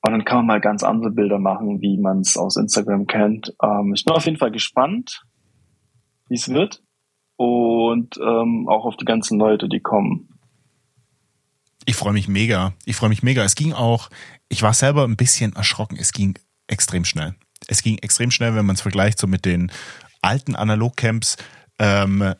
[0.00, 3.54] Und dann kann man mal ganz andere Bilder machen, wie man es aus Instagram kennt.
[3.62, 5.24] Ähm, ich bin auf jeden Fall gespannt,
[6.28, 6.82] wie es wird.
[7.38, 10.28] Und ähm, auch auf die ganzen Leute, die kommen.
[11.86, 12.74] Ich freue mich mega.
[12.84, 13.44] Ich freue mich mega.
[13.44, 14.10] Es ging auch,
[14.48, 15.96] ich war selber ein bisschen erschrocken.
[15.98, 17.36] Es ging extrem schnell.
[17.68, 19.70] Es ging extrem schnell, wenn man es vergleicht so mit den
[20.20, 21.36] alten Analogcamps.
[21.78, 22.34] Ähm,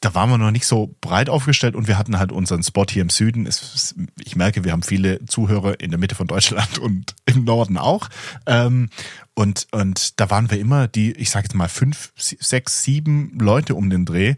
[0.00, 3.02] da waren wir noch nicht so breit aufgestellt und wir hatten halt unseren Spot hier
[3.02, 3.46] im Süden.
[3.46, 7.78] Es, ich merke, wir haben viele Zuhörer in der Mitte von Deutschland und im Norden
[7.78, 8.08] auch.
[8.46, 8.90] Ähm,
[9.34, 13.74] und, und da waren wir immer die, ich sage jetzt mal, fünf, sechs, sieben Leute
[13.74, 14.34] um den Dreh.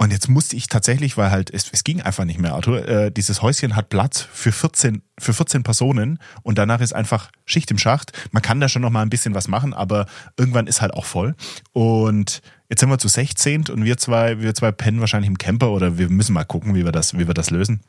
[0.00, 3.10] Und jetzt musste ich tatsächlich, weil halt, es, es ging einfach nicht mehr, Arthur, äh,
[3.10, 7.78] dieses Häuschen hat Platz für 14, für 14 Personen und danach ist einfach Schicht im
[7.78, 8.12] Schacht.
[8.30, 10.06] Man kann da schon noch mal ein bisschen was machen, aber
[10.36, 11.34] irgendwann ist halt auch voll.
[11.72, 15.72] Und jetzt sind wir zu 16 und wir zwei, wir zwei pennen wahrscheinlich im Camper
[15.72, 17.80] oder wir müssen mal gucken, wie wir das, wie wir das lösen.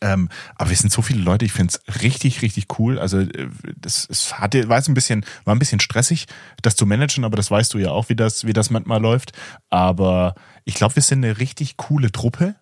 [0.00, 2.98] Ähm, aber wir sind so viele Leute, ich finde es richtig, richtig cool.
[2.98, 6.26] Also äh, das, es hatte, war ein bisschen, war ein bisschen stressig,
[6.62, 9.32] das zu managen, aber das weißt du ja auch, wie das, wie das manchmal läuft.
[9.70, 12.56] Aber ich glaube, wir sind eine richtig coole Truppe.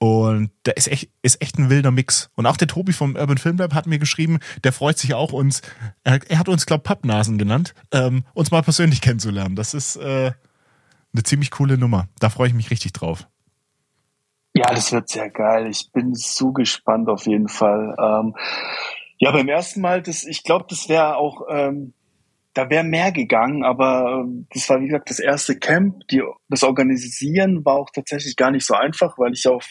[0.00, 2.30] Und da ist echt, ist echt ein wilder Mix.
[2.36, 5.32] Und auch der Tobi vom Urban Film Lab hat mir geschrieben, der freut sich auch
[5.32, 5.60] uns,
[6.04, 9.56] er, er hat uns, glaube Pappnasen genannt, ähm, uns mal persönlich kennenzulernen.
[9.56, 10.30] Das ist äh,
[11.12, 12.08] eine ziemlich coole Nummer.
[12.20, 13.26] Da freue ich mich richtig drauf.
[14.58, 15.68] Ja, das wird sehr geil.
[15.68, 17.94] Ich bin so gespannt auf jeden Fall.
[17.96, 18.34] Ähm,
[19.18, 21.94] ja, beim ersten Mal, das, ich glaube, das wäre auch, ähm,
[22.54, 26.08] da wäre mehr gegangen, aber ähm, das war wie gesagt das erste Camp.
[26.10, 29.62] Die, das Organisieren war auch tatsächlich gar nicht so einfach, weil ich auch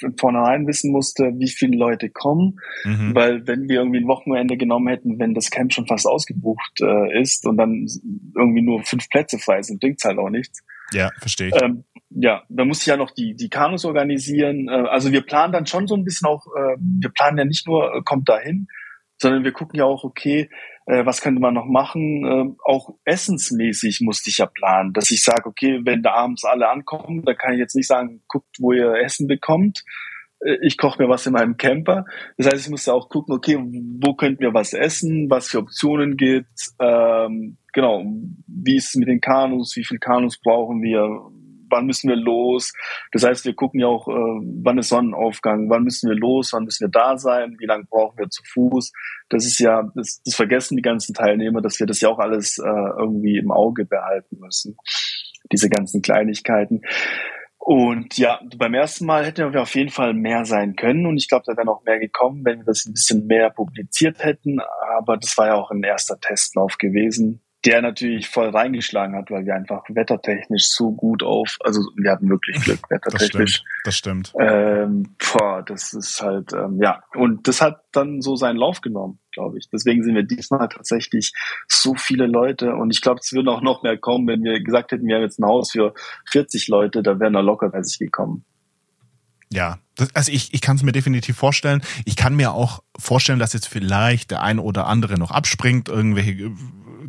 [0.00, 3.14] von vornherein wissen musste, wie viele Leute kommen, mhm.
[3.14, 7.20] weil wenn wir irgendwie ein Wochenende genommen hätten, wenn das Camp schon fast ausgebucht äh,
[7.20, 7.86] ist und dann
[8.34, 10.64] irgendwie nur fünf Plätze frei sind, bringt's halt auch nichts.
[10.92, 11.62] Ja, verstehe ich.
[11.62, 14.68] Ähm, ja, da muss ich ja noch die, die Kanus organisieren.
[14.68, 17.66] Äh, also wir planen dann schon so ein bisschen auch, äh, wir planen ja nicht
[17.66, 18.68] nur, äh, kommt dahin,
[19.18, 20.50] sondern wir gucken ja auch, okay,
[20.86, 22.24] äh, was könnte man noch machen?
[22.24, 26.68] Äh, auch essensmäßig musste ich ja planen, dass ich sage, okay, wenn da abends alle
[26.68, 29.82] ankommen, da kann ich jetzt nicht sagen, guckt, wo ihr Essen bekommt.
[30.44, 32.04] Äh, ich koche mir was in meinem Camper.
[32.36, 36.16] Das heißt, ich musste auch gucken, okay, wo könnten wir was essen, was für Optionen
[36.16, 38.04] gibt, ähm, genau,
[38.46, 41.02] wie ist es mit den Kanus, wie viel Kanus brauchen wir,
[41.70, 42.72] wann müssen wir los.
[43.12, 44.12] Das heißt, wir gucken ja auch, äh,
[44.62, 48.18] wann ist Sonnenaufgang, wann müssen wir los, wann müssen wir da sein, wie lange brauchen
[48.18, 48.92] wir zu Fuß.
[49.28, 52.58] Das ist ja, das, das vergessen die ganzen Teilnehmer, dass wir das ja auch alles
[52.58, 52.62] äh,
[52.98, 54.76] irgendwie im Auge behalten müssen.
[55.52, 56.82] Diese ganzen Kleinigkeiten.
[57.66, 61.28] Und ja, beim ersten Mal hätten wir auf jeden Fall mehr sein können und ich
[61.28, 64.58] glaube, da wäre noch mehr gekommen, wenn wir das ein bisschen mehr publiziert hätten.
[64.98, 69.46] Aber das war ja auch ein erster Testlauf gewesen der natürlich voll reingeschlagen hat, weil
[69.46, 73.62] wir einfach wettertechnisch so gut auf, also wir hatten wirklich Glück wettertechnisch.
[73.84, 74.32] Das stimmt.
[74.34, 74.48] Das, stimmt.
[74.50, 79.18] Ähm, boah, das ist halt, ähm, ja, und das hat dann so seinen Lauf genommen,
[79.32, 79.68] glaube ich.
[79.70, 81.32] Deswegen sind wir diesmal tatsächlich
[81.68, 84.92] so viele Leute und ich glaube, es würden auch noch mehr kommen, wenn wir gesagt
[84.92, 85.94] hätten, wir haben jetzt ein Haus für
[86.30, 88.44] 40 Leute, da wären da locker 30 gekommen.
[89.52, 91.82] Ja, das, also ich, ich kann es mir definitiv vorstellen.
[92.04, 96.52] Ich kann mir auch vorstellen, dass jetzt vielleicht der eine oder andere noch abspringt, irgendwelche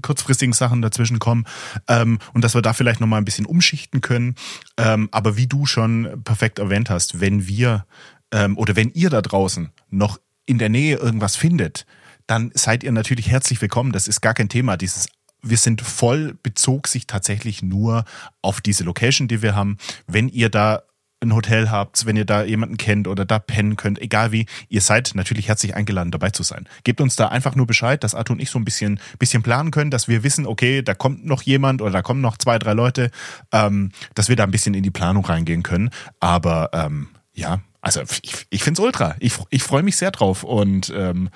[0.02, 1.46] kurzfristigen Sachen dazwischen kommen
[1.88, 4.36] ähm, und dass wir da vielleicht nochmal ein bisschen umschichten können.
[4.78, 7.86] Ähm, aber wie du schon perfekt erwähnt hast, wenn wir
[8.32, 11.86] ähm, oder wenn ihr da draußen noch in der Nähe irgendwas findet,
[12.28, 13.92] dann seid ihr natürlich herzlich willkommen.
[13.92, 14.78] Das ist gar kein Thema.
[14.78, 15.08] Dieses
[15.46, 18.04] wir sind voll bezog sich tatsächlich nur
[18.42, 19.78] auf diese Location, die wir haben.
[20.08, 20.84] Wenn ihr da
[21.26, 24.82] ein Hotel habt, wenn ihr da jemanden kennt oder da pennen könnt, egal wie, ihr
[24.82, 26.68] seid natürlich herzlich eingeladen, dabei zu sein.
[26.84, 29.72] Gebt uns da einfach nur Bescheid, dass Arthur und ich so ein bisschen, bisschen planen
[29.72, 32.74] können, dass wir wissen, okay, da kommt noch jemand oder da kommen noch zwei, drei
[32.74, 33.12] Leute,
[33.52, 35.90] ähm, dass wir da ein bisschen in die Planung reingehen können.
[36.20, 39.16] Aber ähm, ja, also ich, ich finde es ultra.
[39.20, 41.30] Ich, ich freue mich sehr drauf und ähm,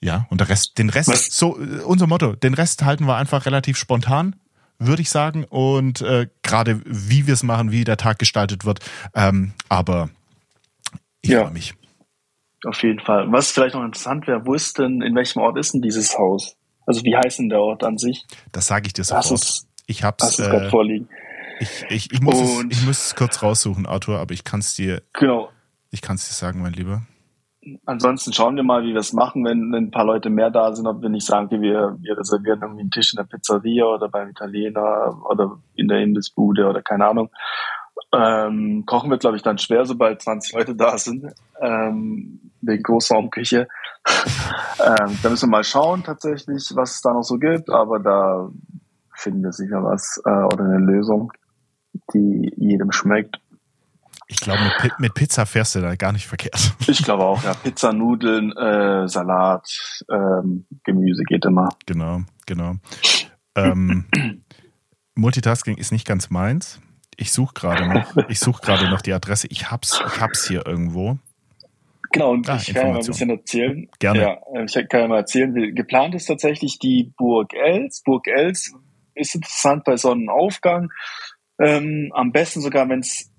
[0.00, 1.26] ja, und der Rest, den Rest, Was?
[1.26, 1.56] so
[1.86, 4.36] unser Motto, den Rest halten wir einfach relativ spontan
[4.78, 5.44] würde ich sagen.
[5.44, 8.80] Und äh, gerade wie wir es machen, wie der Tag gestaltet wird.
[9.14, 10.10] Ähm, aber
[11.22, 11.42] ich ja.
[11.42, 11.74] freue mich.
[12.64, 13.30] Auf jeden Fall.
[13.30, 16.56] Was vielleicht noch interessant wäre, wo ist denn, in welchem Ort ist denn dieses Haus?
[16.86, 18.24] Also wie heißt denn der Ort an sich?
[18.52, 19.40] Das sage ich dir sofort.
[19.40, 20.02] Es, ich.
[20.04, 21.08] Hast es äh, vorliegen.
[21.58, 24.74] Ich, ich, ich, muss es, ich muss es kurz raussuchen, Arthur, aber ich kann es
[24.74, 25.02] dir.
[25.14, 25.50] Genau.
[25.90, 27.02] Ich kann es dir sagen, mein Lieber
[27.84, 30.74] ansonsten schauen wir mal, wie wir es machen, wenn, wenn ein paar Leute mehr da
[30.74, 34.08] sind, ob wir nicht sagen, wir, wir reservieren irgendwie einen Tisch in der Pizzeria oder
[34.08, 37.30] beim Italiener oder in der Imbissbude oder keine Ahnung.
[38.12, 43.68] Ähm, kochen wird, glaube ich, dann schwer, sobald 20 Leute da sind, ähm, wegen Großraumküche.
[44.06, 48.50] ähm, da müssen wir mal schauen tatsächlich, was es da noch so gibt, aber da
[49.12, 51.32] finden wir sicher was äh, oder eine Lösung,
[52.14, 53.38] die jedem schmeckt.
[54.28, 56.74] Ich glaube, mit, mit, Pizza fährst du da gar nicht verkehrt.
[56.88, 57.54] Ich glaube auch, ja.
[57.54, 59.68] Pizza, Nudeln, äh, Salat,
[60.10, 61.68] ähm, Gemüse geht immer.
[61.86, 62.74] Genau, genau.
[63.54, 64.06] ähm,
[65.14, 66.80] Multitasking ist nicht ganz meins.
[67.16, 69.46] Ich suche gerade noch, ich suche gerade noch die Adresse.
[69.48, 71.18] Ich hab's, ich hab's hier irgendwo.
[72.12, 73.88] Genau, und ah, ich kann ja mal ein bisschen erzählen.
[73.98, 74.20] Gerne.
[74.20, 75.74] Ja, ich kann ja mal erzählen.
[75.74, 78.02] Geplant ist tatsächlich die Burg Els.
[78.04, 78.72] Burg Els
[79.14, 80.90] ist interessant bei Sonnenaufgang.
[81.58, 83.30] Ähm, am besten sogar, wenn es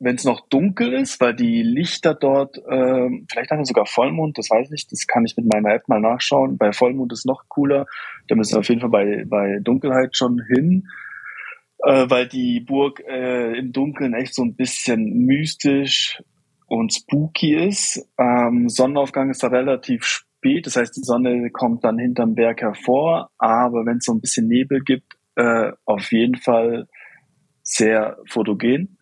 [0.00, 4.38] wenn es noch dunkel ist, weil die Lichter dort, ähm, vielleicht haben wir sogar Vollmond,
[4.38, 6.56] das weiß ich das kann ich mit meiner App mal nachschauen.
[6.56, 7.86] Bei Vollmond ist noch cooler,
[8.28, 10.88] da müssen wir auf jeden Fall bei, bei Dunkelheit schon hin
[11.84, 16.22] äh, weil die Burg äh, im Dunkeln echt so ein bisschen mystisch
[16.66, 18.06] und spooky ist.
[18.18, 23.30] Ähm, Sonnenaufgang ist da relativ spät, das heißt, die Sonne kommt dann hinterm Berg hervor,
[23.38, 26.88] aber wenn es so ein bisschen Nebel gibt, äh, auf jeden Fall
[27.62, 28.97] sehr fotogen.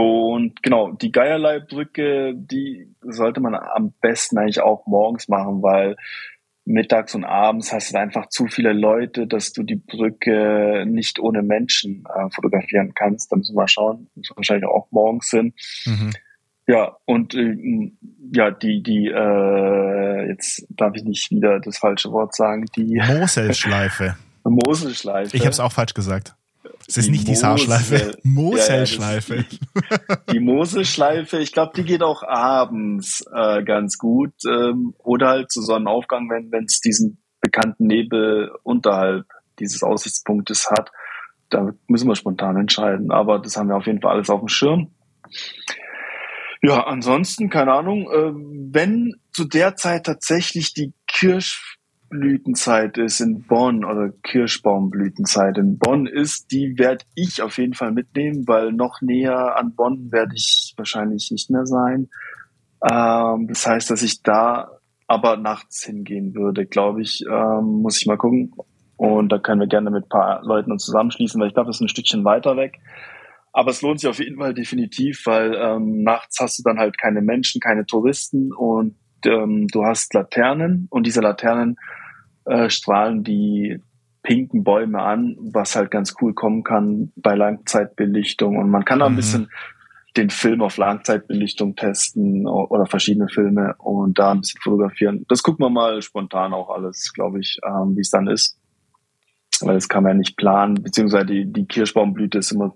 [0.00, 5.96] Und genau, die Geierleibbrücke, die sollte man am besten eigentlich auch morgens machen, weil
[6.64, 11.42] mittags und abends hast du einfach zu viele Leute, dass du die Brücke nicht ohne
[11.42, 13.30] Menschen äh, fotografieren kannst.
[13.30, 14.08] Da müssen wir mal schauen.
[14.14, 15.52] Muss wahrscheinlich auch morgens hin.
[15.84, 16.12] Mhm.
[16.66, 17.92] Ja, und äh,
[18.32, 24.16] ja, die, die, äh, jetzt darf ich nicht wieder das falsche Wort sagen, die Moselschleife.
[24.44, 25.36] Moselschleife.
[25.36, 26.36] Ich habe es auch falsch gesagt.
[26.90, 28.18] Es ist die nicht die Saarschleife.
[28.24, 29.36] Moselschleife.
[29.36, 29.44] Ja,
[29.90, 34.32] ja, die, die Moselschleife, ich glaube, die geht auch abends äh, ganz gut.
[34.44, 39.24] Ähm, oder halt zu Sonnenaufgang, wenn es diesen bekannten Nebel unterhalb
[39.60, 40.90] dieses Aussichtspunktes hat.
[41.48, 43.12] Da müssen wir spontan entscheiden.
[43.12, 44.90] Aber das haben wir auf jeden Fall alles auf dem Schirm.
[46.62, 48.32] Ja, ansonsten, keine Ahnung, äh,
[48.72, 51.78] wenn zu der Zeit tatsächlich die Kirsch
[52.10, 57.92] Blütenzeit ist in Bonn oder Kirschbaumblütenzeit in Bonn ist, die werde ich auf jeden Fall
[57.92, 62.08] mitnehmen, weil noch näher an Bonn werde ich wahrscheinlich nicht mehr sein.
[62.82, 64.72] Ähm, das heißt, dass ich da
[65.06, 68.52] aber nachts hingehen würde, glaube ich, ähm, muss ich mal gucken.
[68.96, 71.76] Und da können wir gerne mit ein paar Leuten uns zusammenschließen, weil ich glaube, das
[71.76, 72.80] ist ein Stückchen weiter weg.
[73.52, 76.98] Aber es lohnt sich auf jeden Fall definitiv, weil ähm, nachts hast du dann halt
[76.98, 81.76] keine Menschen, keine Touristen und ähm, du hast Laternen und diese Laternen
[82.44, 83.80] äh, strahlen die
[84.22, 88.58] pinken Bäume an, was halt ganz cool kommen kann bei Langzeitbelichtung.
[88.58, 89.16] Und man kann da ein mhm.
[89.16, 89.50] bisschen
[90.16, 95.24] den Film auf Langzeitbelichtung testen oder verschiedene Filme und da ein bisschen fotografieren.
[95.28, 98.58] Das gucken wir mal spontan auch alles, glaube ich, ähm, wie es dann ist.
[99.60, 102.74] Weil das kann man ja nicht planen, beziehungsweise die, die Kirschbaumblüte ist immer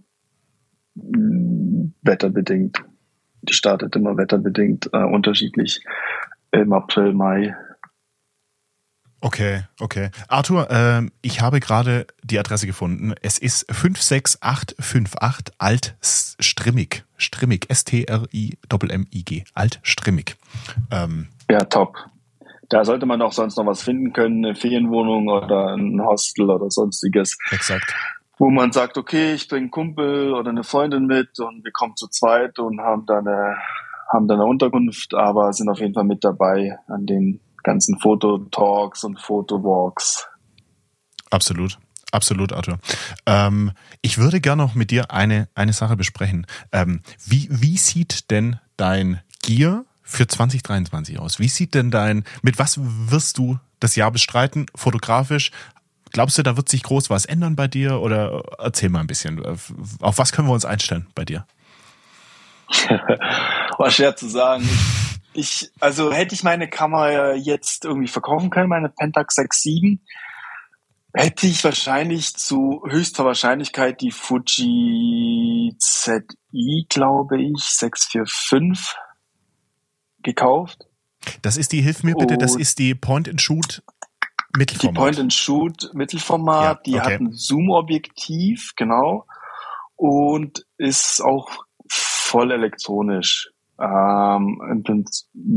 [2.03, 2.85] wetterbedingt.
[3.43, 5.83] Die startet immer wetterbedingt äh, unterschiedlich
[6.53, 7.55] im April, Mai.
[9.25, 10.11] Okay, okay.
[10.29, 13.15] Arthur, äh, ich habe gerade die Adresse gefunden.
[13.23, 17.05] Es ist 56858 Altstrimmig.
[17.17, 17.65] Strimmig.
[17.71, 19.45] S-T-R-I-M-M-I-G.
[19.55, 20.37] Altstrimmig.
[20.91, 21.97] Ähm, ja, top.
[22.69, 26.71] Da sollte man auch sonst noch was finden können, eine Ferienwohnung oder ein Hostel oder
[26.71, 27.39] sonstiges.
[27.51, 27.95] Exakt.
[28.37, 31.97] Wo man sagt, okay, ich bringe einen Kumpel oder eine Freundin mit und wir kommen
[31.97, 33.57] zu zweit und haben da eine,
[34.13, 39.03] haben da eine Unterkunft, aber sind auf jeden Fall mit dabei an den ganzen Fototalks
[39.03, 40.29] und Fotowalks.
[41.31, 41.79] Absolut.
[42.13, 42.79] Absolut, Arthur.
[43.27, 46.47] Ähm, ich würde gerne noch mit dir eine, eine Sache besprechen.
[46.71, 51.41] Ähm, wie, wie sieht denn dein Gear für 2023 aus?
[51.41, 55.51] Wie sieht denn dein, mit was wirst du das Jahr bestreiten, fotografisch?
[56.13, 58.01] Glaubst du, da wird sich groß was ändern bei dir?
[58.01, 59.45] Oder erzähl mal ein bisschen.
[59.45, 61.45] Auf was können wir uns einstellen bei dir?
[63.79, 64.69] War schwer zu sagen
[65.35, 69.99] ich, also hätte ich meine Kamera jetzt irgendwie verkaufen können, meine Pentax 6.7,
[71.13, 78.97] hätte ich wahrscheinlich zu höchster Wahrscheinlichkeit die Fuji ZI, glaube ich, 645
[80.23, 80.87] gekauft.
[81.43, 83.83] Das ist die, hilf mir bitte, das ist die Point-and-Shoot
[84.57, 84.97] Mittelformat.
[84.97, 87.15] Die Point-and-Shoot Mittelformat, ja, die okay.
[87.15, 89.27] hat ein Zoom-Objektiv, genau,
[89.97, 93.51] und ist auch voll elektronisch.
[93.81, 94.85] Ähm,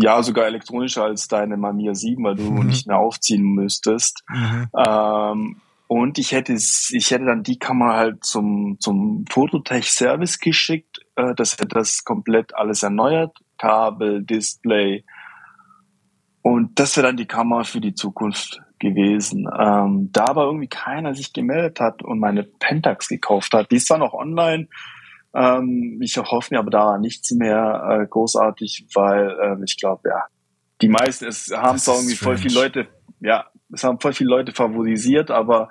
[0.01, 2.67] ja, sogar elektronischer als deine Mamiya 7, weil du mhm.
[2.67, 4.23] nicht mehr aufziehen müsstest.
[4.29, 4.67] Mhm.
[4.75, 10.99] Ähm, und ich hätte, ich hätte dann die Kamera halt zum, zum Fototech-Service geschickt.
[11.15, 13.37] Äh, das hätte das komplett alles erneuert.
[13.57, 15.05] Kabel, Display.
[16.41, 19.47] Und das wäre dann die Kamera für die Zukunft gewesen.
[19.59, 23.71] Ähm, da aber irgendwie keiner sich gemeldet hat und meine Pentax gekauft hat.
[23.71, 24.67] Die ist zwar noch online,
[25.37, 30.25] ähm, ich hoffe mir aber da nichts mehr äh, großartig, weil äh, ich glaube, ja,
[30.81, 32.87] die meisten, es haben zwar irgendwie voll viele Leute,
[33.19, 35.69] ja, es haben voll viele Leute favorisiert, aber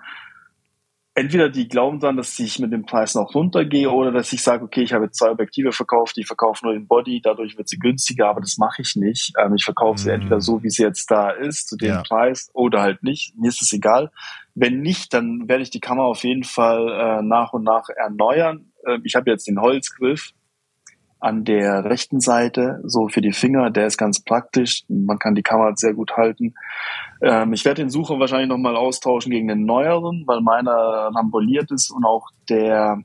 [1.15, 4.63] entweder die glauben dann, dass ich mit dem Preis noch runtergehe oder dass ich sage,
[4.63, 7.79] okay, ich habe jetzt zwei Objektive verkauft, die verkaufen nur den Body, dadurch wird sie
[7.79, 9.33] günstiger, aber das mache ich nicht.
[9.37, 10.15] Ähm, ich verkaufe sie mm.
[10.15, 12.03] entweder so, wie sie jetzt da ist, zu dem ja.
[12.03, 13.35] Preis oder halt nicht.
[13.37, 14.13] Mir ist es egal.
[14.59, 18.73] Wenn nicht, dann werde ich die Kamera auf jeden Fall äh, nach und nach erneuern.
[18.87, 20.33] Äh, ich habe jetzt den Holzgriff
[21.21, 24.85] an der rechten Seite, so für die Finger, der ist ganz praktisch.
[24.89, 26.55] Man kann die Kamera sehr gut halten.
[27.21, 31.91] Ähm, ich werde den Sucher wahrscheinlich nochmal austauschen gegen den neueren, weil meiner ramboliert ist
[31.91, 33.03] und auch der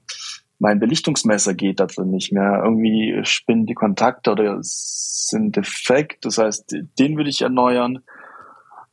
[0.58, 2.62] mein Belichtungsmesser geht da drin nicht mehr.
[2.64, 6.24] Irgendwie spinnen die Kontakte oder sind defekt.
[6.24, 8.04] Das heißt, den würde ich erneuern.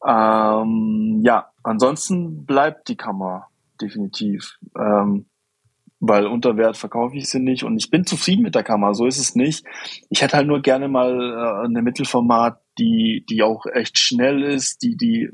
[0.06, 3.48] Ähm, ja, ansonsten bleibt die Kamera
[3.80, 4.58] definitiv.
[4.76, 5.26] Ähm,
[6.00, 9.06] weil unter Wert verkaufe ich sie nicht und ich bin zufrieden mit der Kamera, so
[9.06, 9.66] ist es nicht.
[10.10, 14.82] Ich hätte halt nur gerne mal äh, eine Mittelformat, die, die auch echt schnell ist,
[14.82, 15.28] die, die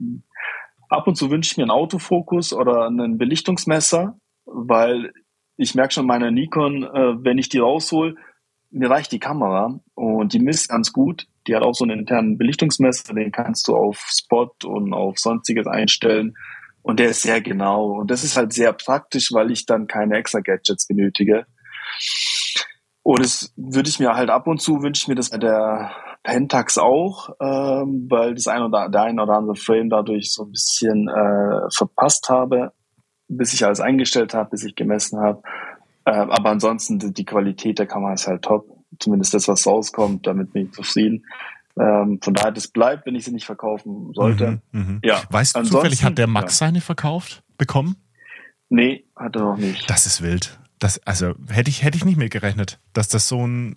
[0.89, 5.13] ab und zu wünsche ich mir einen Autofokus oder einen Belichtungsmesser, weil
[5.57, 8.17] ich merke schon meiner Nikon, äh, wenn ich die raushol,
[8.71, 11.27] mir reicht die Kamera und die misst ganz gut.
[11.47, 15.67] Die hat auch so einen internen Belichtungsmesser, den kannst du auf Spot und auf sonstiges
[15.67, 16.35] einstellen.
[16.83, 17.93] Und der ist sehr genau.
[18.01, 21.47] Und das ist halt sehr praktisch, weil ich dann keine extra Gadgets benötige.
[23.03, 25.93] Und das würde ich mir halt ab und zu wünsche ich mir das bei der
[26.23, 30.53] Pentax auch, ähm, weil das ein oder der ein oder andere Frame dadurch so ein
[30.53, 32.73] bisschen äh, verpasst habe,
[33.29, 35.43] bis ich alles eingestellt habe, bis ich gemessen habe.
[36.07, 38.74] Äh, aber ansonsten die, die Qualität der Kamera ist halt top.
[38.99, 41.25] Zumindest das, was rauskommt, damit bin ich zufrieden.
[41.79, 44.61] Ähm, von daher, das bleibt, wenn ich sie nicht verkaufen sollte.
[44.73, 45.01] Mhm, mh.
[45.03, 45.23] ja.
[45.31, 46.67] Weißt du zufällig, hat der Max ja.
[46.67, 47.97] seine verkauft bekommen?
[48.69, 49.89] Nee, hat er noch nicht.
[49.91, 50.59] Das ist wild.
[50.79, 53.77] Das, also hätte ich, hätte ich nicht mitgerechnet, dass das so ein,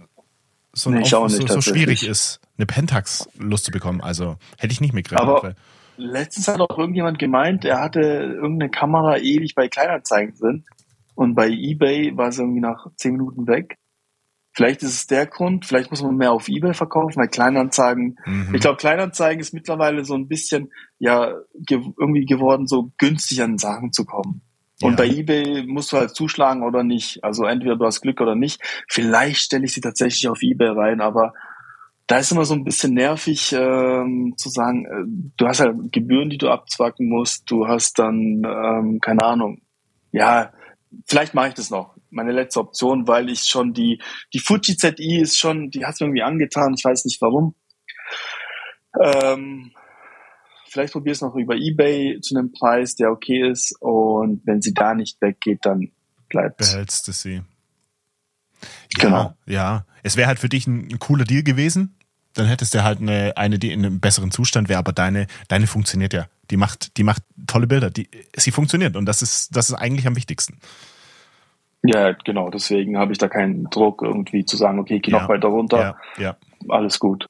[0.74, 4.02] so, ein nee, Auf, nicht, so, so schwierig ist, eine Pentax loszubekommen.
[4.02, 5.30] Also hätte ich nicht mitgerechnet.
[5.30, 5.56] Aber
[5.98, 10.66] letztens hat auch irgendjemand gemeint, er hatte irgendeine Kamera ewig bei Kleinanzeigen drin
[11.16, 13.78] und bei eBay war sie irgendwie nach zehn Minuten weg.
[14.58, 18.56] Vielleicht ist es der Grund, vielleicht muss man mehr auf Ebay verkaufen, weil Kleinanzeigen, mhm.
[18.56, 23.60] ich glaube, Kleinanzeigen ist mittlerweile so ein bisschen, ja, ge irgendwie geworden, so günstig an
[23.60, 24.42] Sachen zu kommen.
[24.82, 24.98] Und ja.
[24.98, 27.24] bei eBay musst du halt zuschlagen oder nicht.
[27.24, 28.60] Also entweder du hast Glück oder nicht.
[28.88, 31.36] Vielleicht stelle ich sie tatsächlich auf eBay rein, aber
[32.08, 36.32] da ist immer so ein bisschen nervig ähm, zu sagen, äh, du hast halt Gebühren,
[36.32, 37.44] die du abzwacken musst.
[37.52, 39.62] Du hast dann, ähm, keine Ahnung,
[40.12, 40.52] ja,
[41.06, 44.02] vielleicht mache ich das noch meine letzte Option, weil ich schon die,
[44.34, 47.56] die Fuji ZI ist schon, die hat mir irgendwie angetan, ich weiß nicht warum.
[49.02, 49.72] Ähm,
[50.70, 54.74] vielleicht probiere es noch über Ebay zu einem Preis, der okay ist und wenn sie
[54.74, 55.92] da nicht weggeht, dann
[56.30, 57.42] bleibt Behältst du sie.
[58.96, 59.38] Ja, genau.
[59.46, 61.96] Ja, es wäre halt für dich ein, ein, cooler Deal gewesen.
[62.34, 65.68] Dann hättest du halt eine, eine, die in einem besseren Zustand wäre, aber deine, deine
[65.68, 66.28] funktioniert ja.
[66.50, 67.90] Die macht, die macht tolle Bilder.
[67.90, 70.60] Die, sie funktioniert und das ist, das ist eigentlich am wichtigsten.
[71.88, 72.50] Ja, genau.
[72.50, 75.22] Deswegen habe ich da keinen Druck, irgendwie zu sagen, okay, geh ja.
[75.22, 75.98] noch weiter runter.
[76.18, 76.38] Ja, ja.
[76.68, 77.28] Alles gut.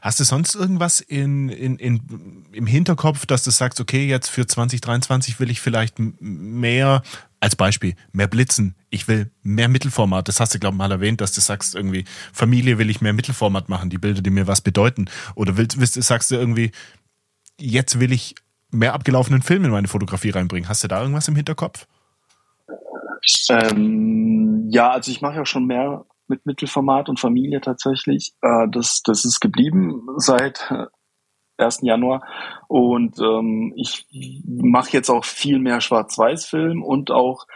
[0.00, 4.46] Hast du sonst irgendwas in, in, in, im Hinterkopf, dass du sagst, okay, jetzt für
[4.46, 7.02] 2023 will ich vielleicht mehr,
[7.40, 10.28] als Beispiel, mehr Blitzen, ich will mehr Mittelformat.
[10.28, 13.12] Das hast du, glaube ich, mal erwähnt, dass du sagst, irgendwie, Familie will ich mehr
[13.12, 15.06] Mittelformat machen, die Bilder, die mir was bedeuten.
[15.34, 16.70] Oder willst, willst, sagst du irgendwie,
[17.58, 18.34] jetzt will ich
[18.70, 20.68] mehr abgelaufenen Film in meine Fotografie reinbringen.
[20.68, 21.86] Hast du da irgendwas im Hinterkopf?
[23.50, 28.32] Ähm, ja, also ich mache ja schon mehr mit Mittelformat und Familie tatsächlich.
[28.42, 30.72] Äh, das, das ist geblieben seit
[31.58, 31.82] 1.
[31.82, 32.22] Äh, Januar.
[32.68, 34.06] Und ähm, ich
[34.44, 37.46] mache jetzt auch viel mehr Schwarz-Weiß-Film und auch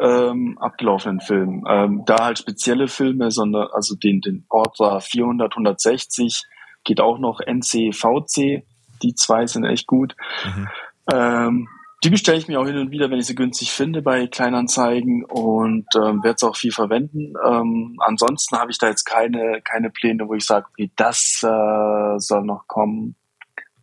[0.00, 1.64] ähm, abgelaufenen Film.
[1.68, 6.44] Ähm, da halt spezielle Filme, sondern also den, den Portra 400, 160
[6.84, 8.64] geht auch noch NC, VC.
[9.02, 10.14] Die zwei sind echt gut.
[10.44, 10.68] Mhm.
[11.12, 11.68] Ähm,
[12.04, 15.24] die bestelle ich mir auch hin und wieder, wenn ich sie günstig finde bei Kleinanzeigen
[15.24, 17.34] und ähm, werde es auch viel verwenden.
[17.44, 22.18] Ähm, ansonsten habe ich da jetzt keine, keine Pläne, wo ich sage, okay, das äh,
[22.18, 23.16] soll noch kommen.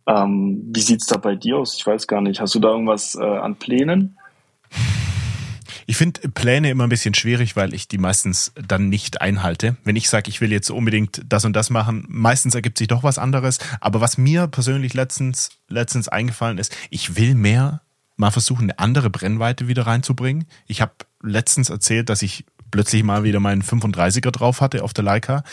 [0.06, 1.76] Ähm, wie sieht's da bei dir aus?
[1.76, 2.40] Ich weiß gar nicht.
[2.40, 4.16] Hast du da irgendwas äh, an Plänen?
[5.88, 9.76] Ich finde Pläne immer ein bisschen schwierig, weil ich die meistens dann nicht einhalte.
[9.84, 13.02] Wenn ich sage, ich will jetzt unbedingt das und das machen, meistens ergibt sich doch
[13.02, 13.58] was anderes.
[13.80, 17.82] Aber was mir persönlich letztens, letztens eingefallen ist, ich will mehr
[18.16, 20.46] mal versuchen, eine andere Brennweite wieder reinzubringen.
[20.66, 20.92] Ich habe
[21.22, 25.44] letztens erzählt, dass ich plötzlich mal wieder meinen 35er drauf hatte auf der Leica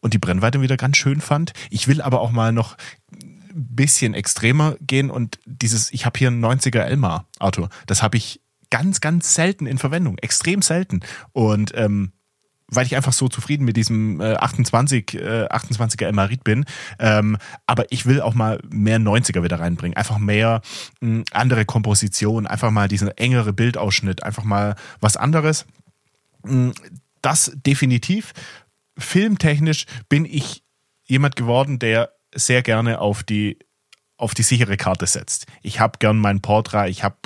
[0.00, 1.52] und die Brennweite wieder ganz schön fand.
[1.70, 2.76] Ich will aber auch mal noch
[3.12, 8.16] ein bisschen extremer gehen und dieses, ich habe hier einen 90er Elmar, Arthur, das habe
[8.16, 8.40] ich
[8.70, 11.00] ganz, ganz selten in Verwendung, extrem selten.
[11.32, 12.12] Und ähm,
[12.70, 16.64] weil ich einfach so zufrieden mit diesem äh, 28, äh, 28er Emmarit bin.
[16.98, 19.96] Ähm, aber ich will auch mal mehr 90er wieder reinbringen.
[19.96, 20.62] Einfach mehr
[21.00, 25.66] mh, andere Komposition, einfach mal diesen engere Bildausschnitt, einfach mal was anderes.
[27.22, 28.32] Das definitiv.
[28.98, 30.62] Filmtechnisch bin ich
[31.04, 33.58] jemand geworden, der sehr gerne auf die
[34.16, 35.46] auf die sichere Karte setzt.
[35.62, 37.16] Ich habe gern mein Portra, ich habe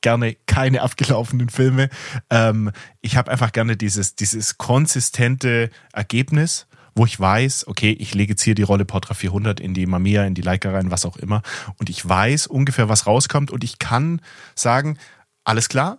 [0.00, 1.88] gerne keine abgelaufenen Filme.
[2.30, 8.32] Ähm, ich habe einfach gerne dieses, dieses konsistente Ergebnis, wo ich weiß, okay, ich lege
[8.32, 11.16] jetzt hier die Rolle Portra 400 in die Mamiya, in die Leica rein, was auch
[11.16, 11.42] immer.
[11.78, 13.50] Und ich weiß ungefähr, was rauskommt.
[13.50, 14.20] Und ich kann
[14.54, 14.98] sagen,
[15.44, 15.98] alles klar,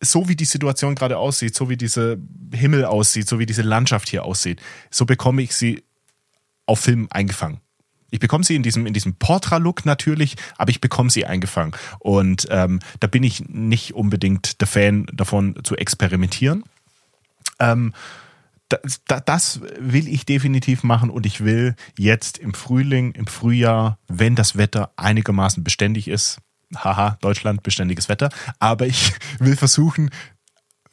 [0.00, 2.16] so wie die Situation gerade aussieht, so wie dieser
[2.52, 5.84] Himmel aussieht, so wie diese Landschaft hier aussieht, so bekomme ich sie
[6.66, 7.60] auf Film eingefangen.
[8.10, 11.72] Ich bekomme sie in diesem, in diesem Portra-Look natürlich, aber ich bekomme sie eingefangen.
[11.98, 16.64] Und ähm, da bin ich nicht unbedingt der Fan davon zu experimentieren.
[17.58, 17.92] Ähm,
[18.68, 24.36] das, das will ich definitiv machen und ich will jetzt im Frühling, im Frühjahr, wenn
[24.36, 26.38] das Wetter einigermaßen beständig ist,
[26.76, 28.30] haha, Deutschland, beständiges Wetter,
[28.60, 30.10] aber ich will versuchen,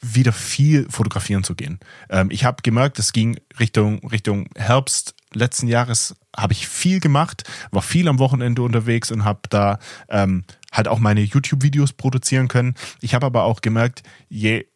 [0.00, 1.80] wieder viel fotografieren zu gehen.
[2.08, 7.44] Ähm, ich habe gemerkt, es ging Richtung, Richtung Herbst letzten Jahres habe ich viel gemacht,
[7.70, 12.74] war viel am Wochenende unterwegs und habe da ähm, halt auch meine YouTube-Videos produzieren können.
[13.00, 14.66] Ich habe aber auch gemerkt, je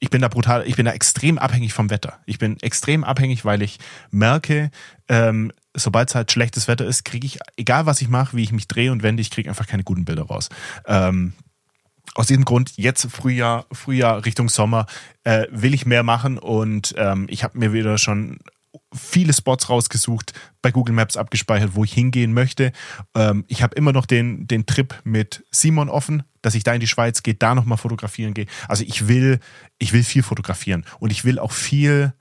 [0.00, 2.18] ich bin da brutal, ich bin da extrem abhängig vom Wetter.
[2.26, 3.78] Ich bin extrem abhängig, weil ich
[4.10, 4.70] merke,
[5.08, 8.52] ähm, sobald es halt schlechtes Wetter ist, kriege ich, egal was ich mache, wie ich
[8.52, 10.48] mich drehe und wende, ich kriege einfach keine guten Bilder raus.
[10.86, 11.34] Ähm,
[12.14, 14.86] aus diesem Grund jetzt Frühjahr, Frühjahr Richtung Sommer
[15.22, 18.40] äh, will ich mehr machen und ähm, ich habe mir wieder schon
[18.92, 20.32] viele Spots rausgesucht,
[20.62, 22.72] bei Google Maps abgespeichert, wo ich hingehen möchte.
[23.14, 26.80] Ähm, ich habe immer noch den, den Trip mit Simon offen, dass ich da in
[26.80, 28.46] die Schweiz gehe, da nochmal fotografieren gehe.
[28.68, 29.40] Also ich will,
[29.78, 32.12] ich will viel fotografieren und ich will auch viel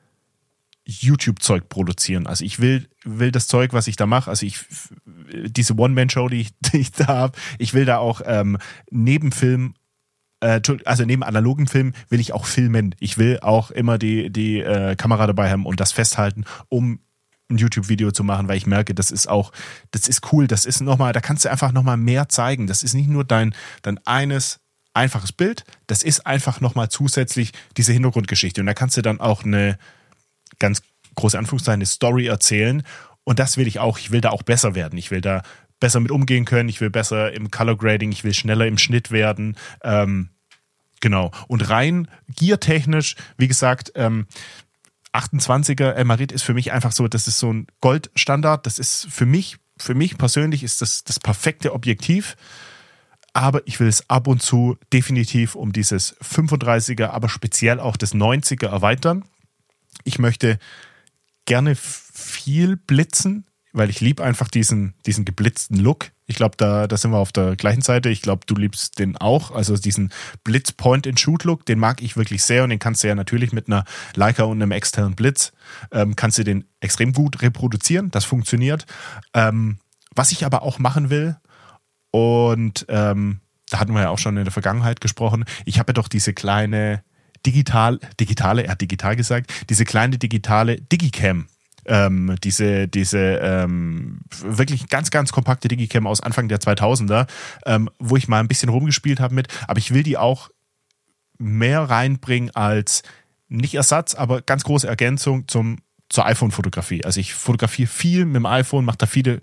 [0.86, 2.26] YouTube-Zeug produzieren.
[2.26, 4.60] Also ich will, will das Zeug, was ich da mache, also ich
[5.28, 8.58] diese One-Man-Show, die ich, die ich da habe, ich will da auch ähm,
[8.90, 9.32] neben
[10.42, 12.96] äh, also neben analogen Film will ich auch filmen.
[13.00, 17.00] Ich will auch immer die, die äh, Kamera dabei haben und das festhalten, um
[17.50, 19.52] ein YouTube-Video zu machen, weil ich merke, das ist auch,
[19.92, 22.68] das ist cool, das ist nochmal, da kannst du einfach nochmal mehr zeigen.
[22.68, 24.60] Das ist nicht nur dein, dein eines
[24.94, 28.62] einfaches Bild, das ist einfach nochmal zusätzlich diese Hintergrundgeschichte.
[28.62, 29.78] Und da kannst du dann auch eine
[30.60, 30.82] ganz
[31.16, 32.84] große Anführungszeichen, eine Story erzählen.
[33.24, 34.98] Und das will ich auch, ich will da auch besser werden.
[34.98, 35.44] Ich will da
[35.80, 39.12] besser mit umgehen können, ich will besser im Color Grading, ich will schneller im Schnitt
[39.12, 39.56] werden.
[39.84, 40.30] Ähm,
[41.00, 41.32] genau.
[41.48, 44.28] Und rein giertechnisch, wie gesagt, ähm,
[45.14, 48.66] 28er Elmarit ist für mich einfach so, das ist so ein Goldstandard.
[48.66, 52.36] Das ist für mich, für mich persönlich ist das das perfekte Objektiv.
[53.34, 58.14] Aber ich will es ab und zu definitiv um dieses 35er, aber speziell auch das
[58.14, 59.24] 90er erweitern.
[60.04, 60.60] Ich möchte
[61.46, 66.12] gerne viel blitzen weil ich liebe einfach diesen, diesen geblitzten Look.
[66.26, 68.10] Ich glaube, da, da sind wir auf der gleichen Seite.
[68.10, 69.52] Ich glaube, du liebst den auch.
[69.52, 70.12] Also diesen
[70.44, 74.44] Blitz-Point-and-Shoot-Look, den mag ich wirklich sehr und den kannst du ja natürlich mit einer Leica
[74.44, 75.52] und einem externen Blitz,
[75.92, 78.12] ähm, kannst du den extrem gut reproduzieren.
[78.12, 78.86] Das funktioniert.
[79.34, 79.80] Ähm,
[80.16, 81.38] was ich aber auch machen will,
[82.12, 85.94] und ähm, da hatten wir ja auch schon in der Vergangenheit gesprochen, ich habe ja
[85.94, 87.04] doch diese kleine
[87.46, 91.48] digital, digitale, er hat digital gesagt, diese kleine digitale Digicam
[91.90, 97.28] ähm, diese, diese ähm, wirklich ganz, ganz kompakte Digicam aus Anfang der 2000er,
[97.66, 100.50] ähm, wo ich mal ein bisschen rumgespielt habe mit, aber ich will die auch
[101.40, 103.04] mehr reinbringen als
[103.48, 105.80] nicht Ersatz, aber ganz große Ergänzung zum,
[106.10, 107.04] zur iPhone-Fotografie.
[107.04, 109.42] Also ich fotografiere viel mit dem iPhone, mache da viele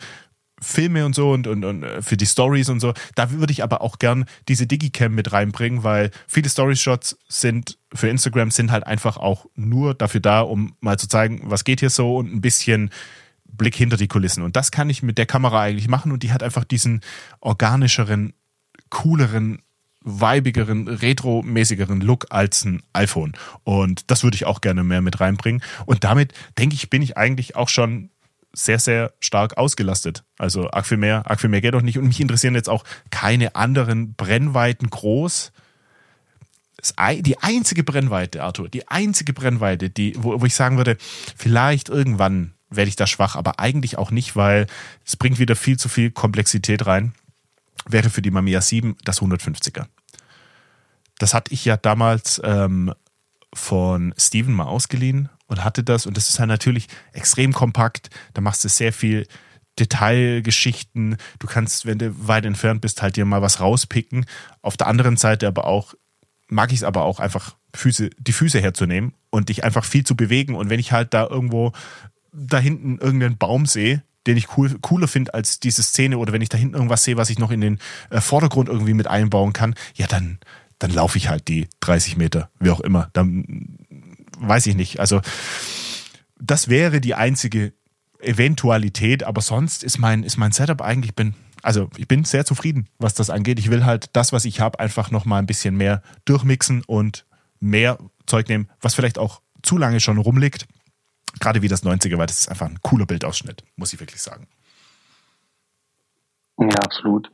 [0.61, 2.95] Filme und so und, und, und äh, für die Stories und so.
[3.15, 8.09] Da würde ich aber auch gern diese Digicam mit reinbringen, weil viele Story-Shots sind für
[8.09, 11.91] Instagram sind halt einfach auch nur dafür da, um mal zu zeigen, was geht hier
[11.91, 12.91] so und ein bisschen
[13.45, 14.43] Blick hinter die Kulissen.
[14.43, 17.01] Und das kann ich mit der Kamera eigentlich machen und die hat einfach diesen
[17.41, 18.35] organischeren,
[18.91, 19.63] cooleren,
[20.03, 23.33] weibigeren, retromäßigeren Look als ein iPhone.
[23.65, 25.63] Und das würde ich auch gerne mehr mit reinbringen.
[25.85, 28.11] Und damit, denke ich, bin ich eigentlich auch schon
[28.57, 30.25] sehr, sehr stark ausgelastet.
[30.39, 31.25] Also arg viel mehr,
[31.61, 31.99] geht doch nicht.
[31.99, 35.53] Und mich interessieren jetzt auch keine anderen Brennweiten groß.
[37.21, 40.97] Die einzige Brennweite, Arthur, die einzige Brennweite, die, wo, wo ich sagen würde,
[41.37, 44.67] vielleicht irgendwann werde ich da schwach, aber eigentlich auch nicht, weil
[45.05, 47.13] es bringt wieder viel zu viel Komplexität rein,
[47.87, 49.87] wäre für die Mamiya 7 das 150er.
[51.19, 52.93] Das hatte ich ja damals ähm,
[53.53, 56.07] von Steven mal ausgeliehen und hatte das.
[56.07, 58.11] Und das ist halt natürlich extrem kompakt.
[58.35, 59.27] Da machst du sehr viel
[59.79, 61.17] Detailgeschichten.
[61.39, 64.27] Du kannst, wenn du weit entfernt bist, halt dir mal was rauspicken.
[64.63, 65.95] Auf der anderen Seite aber auch,
[66.49, 70.17] mag ich es aber auch einfach Füße, die Füße herzunehmen und dich einfach viel zu
[70.17, 70.55] bewegen.
[70.55, 71.73] Und wenn ich halt da irgendwo
[72.33, 76.43] da hinten irgendeinen Baum sehe, den ich cool, cooler finde als diese Szene oder wenn
[76.43, 77.79] ich da hinten irgendwas sehe, was ich noch in den
[78.11, 80.39] äh, Vordergrund irgendwie mit einbauen kann, ja, dann,
[80.79, 83.09] dann laufe ich halt die 30 Meter, wie auch immer.
[83.13, 83.86] Dann
[84.41, 85.01] weiß ich nicht.
[85.01, 85.21] Also
[86.39, 87.73] das wäre die einzige
[88.19, 92.89] Eventualität, aber sonst ist mein, ist mein Setup eigentlich, bin, also ich bin sehr zufrieden,
[92.99, 93.59] was das angeht.
[93.59, 97.27] Ich will halt das, was ich habe, einfach nochmal ein bisschen mehr durchmixen und
[97.61, 100.67] mehr Zeug nehmen, was vielleicht auch zu lange schon rumliegt.
[101.41, 104.47] Gerade wie das 90er, weil das ist einfach ein cooler Bildausschnitt, muss ich wirklich sagen.
[106.59, 107.31] Ja, absolut.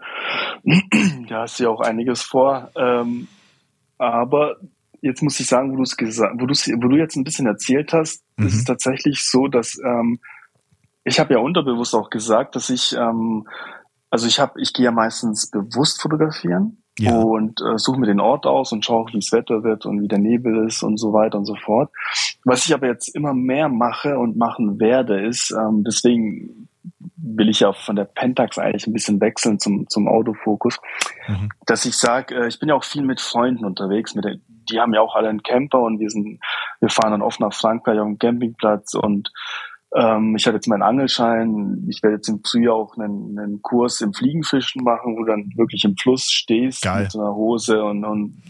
[1.29, 2.71] Da hast du ja auch einiges vor.
[2.77, 3.29] Ähm,
[3.97, 4.57] aber
[5.03, 7.47] jetzt muss ich sagen, wo du es gesagt, wo du wo du jetzt ein bisschen
[7.47, 8.47] erzählt hast, mhm.
[8.47, 10.21] ist es tatsächlich so, dass ähm,
[11.05, 13.47] ich habe ja unterbewusst auch gesagt, dass ich ähm,
[14.13, 17.19] also ich habe, ich gehe ja meistens bewusst fotografieren ja.
[17.19, 20.09] und äh, suche mir den Ort aus und schaue, wie das Wetter wird und wie
[20.09, 21.91] der Nebel ist und so weiter und so fort.
[22.45, 26.69] Was ich aber jetzt immer mehr mache und machen werde, ist, ähm, deswegen
[27.23, 30.81] will ich ja von der Pentax eigentlich ein bisschen wechseln zum, zum Autofokus,
[31.29, 31.51] mhm.
[31.67, 34.37] dass ich sage, äh, ich bin ja auch viel mit Freunden unterwegs, mit der,
[34.71, 36.41] die haben ja auch alle einen Camper und wir sind,
[36.81, 39.31] wir fahren dann oft nach Frankreich auf dem Campingplatz und
[39.95, 41.85] ähm, ich habe jetzt meinen Angelschein.
[41.89, 45.53] Ich werde jetzt im Frühjahr auch einen, einen Kurs im Fliegenfischen machen, wo du dann
[45.57, 47.03] wirklich im Fluss stehst Geil.
[47.03, 48.43] mit so einer Hose und, und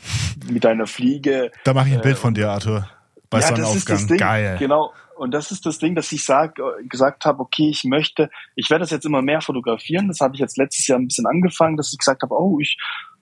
[0.50, 1.50] mit deiner Fliege.
[1.64, 2.88] Da mache ich ein äh, Bild von dir, Arthur.
[3.28, 4.06] Bei ja, Sonnenaufgang.
[4.18, 4.56] Geil.
[4.58, 4.92] Genau.
[5.16, 8.70] Und das ist das Ding, dass ich sag, äh, gesagt habe, okay, ich möchte, ich
[8.70, 10.08] werde das jetzt immer mehr fotografieren.
[10.08, 12.76] Das habe ich jetzt letztes Jahr ein bisschen angefangen, dass ich gesagt habe, oh, ich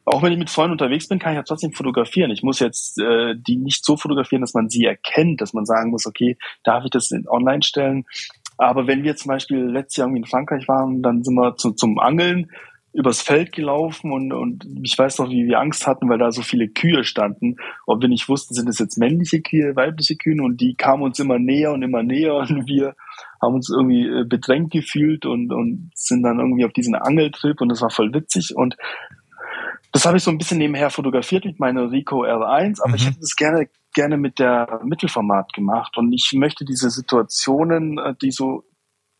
[0.06, 2.30] auch wenn ich mit Freunden unterwegs bin, kann ich ja trotzdem fotografieren.
[2.30, 5.90] Ich muss jetzt äh, die nicht so fotografieren, dass man sie erkennt, dass man sagen
[5.90, 8.06] muss, okay, darf ich das in online stellen?
[8.56, 11.72] Aber wenn wir zum Beispiel letztes Jahr irgendwie in Frankreich waren, dann sind wir zu,
[11.72, 12.50] zum Angeln
[12.92, 16.42] übers Feld gelaufen und, und ich weiß noch, wie wir Angst hatten, weil da so
[16.42, 17.56] viele Kühe standen.
[17.86, 20.42] Ob wir nicht wussten, sind es jetzt männliche Kühe, weibliche Kühe?
[20.42, 22.34] Und die kamen uns immer näher und immer näher.
[22.34, 22.94] Und wir
[23.40, 27.60] haben uns irgendwie äh, bedrängt gefühlt und, und sind dann irgendwie auf diesen Angeltrip.
[27.60, 28.56] Und das war voll witzig.
[28.56, 28.76] Und
[29.92, 32.94] das habe ich so ein bisschen nebenher fotografiert mit meiner Rico R1, aber mhm.
[32.96, 35.96] ich hätte das gerne gerne mit der Mittelformat gemacht.
[35.96, 38.64] Und ich möchte diese Situationen, äh, die so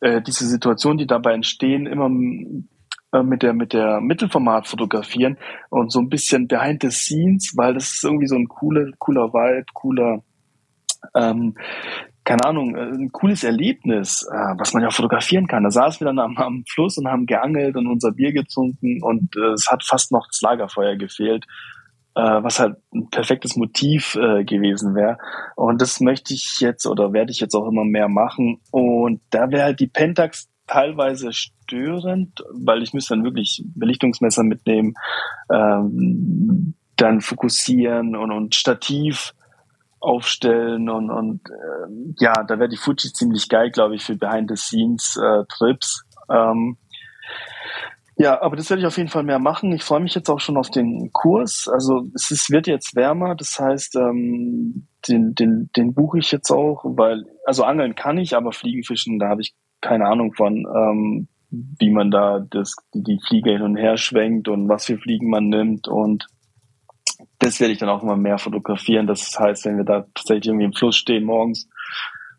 [0.01, 2.09] äh, diese Situationen, die dabei entstehen, immer
[3.25, 5.37] mit der mit der Mittelformat fotografieren
[5.69, 9.33] und so ein bisschen behind the scenes, weil das ist irgendwie so ein cooler cooler
[9.33, 10.23] Vibe, cooler
[11.15, 11.55] ähm,
[12.25, 15.65] keine Ahnung, äh, ein cooles Erlebnis, äh, was man ja fotografieren kann.
[15.65, 19.35] Da saßen wir dann am, am Fluss und haben geangelt und unser Bier getrunken und
[19.37, 21.47] äh, es hat fast noch das Lagerfeuer gefehlt,
[22.13, 25.17] was halt ein perfektes Motiv gewesen wäre.
[25.55, 28.61] Und das möchte ich jetzt oder werde ich jetzt auch immer mehr machen.
[28.73, 31.31] Und da wäre halt die Pentax teilweise
[31.71, 34.95] störend, weil ich müsste dann wirklich Belichtungsmesser mitnehmen,
[35.53, 39.33] ähm, dann fokussieren und, und Stativ
[40.01, 46.05] aufstellen und, und äh, ja, da wäre die Fuji ziemlich geil, glaube ich, für Behind-the-Scenes-Trips.
[46.29, 46.79] Äh, ähm,
[48.17, 49.73] ja, aber das werde ich auf jeden Fall mehr machen.
[49.73, 51.69] Ich freue mich jetzt auch schon auf den Kurs.
[51.73, 56.51] Also es ist, wird jetzt wärmer, das heißt, ähm, den, den, den buche ich jetzt
[56.51, 61.29] auch, weil, also angeln kann ich, aber Fliegenfischen, da habe ich keine Ahnung von, ähm,
[61.51, 65.49] wie man da das, die Fliege hin und her schwenkt und was für Fliegen man
[65.49, 66.27] nimmt und
[67.39, 69.07] das werde ich dann auch immer mehr fotografieren.
[69.07, 71.69] Das heißt, wenn wir da tatsächlich irgendwie im Fluss stehen morgens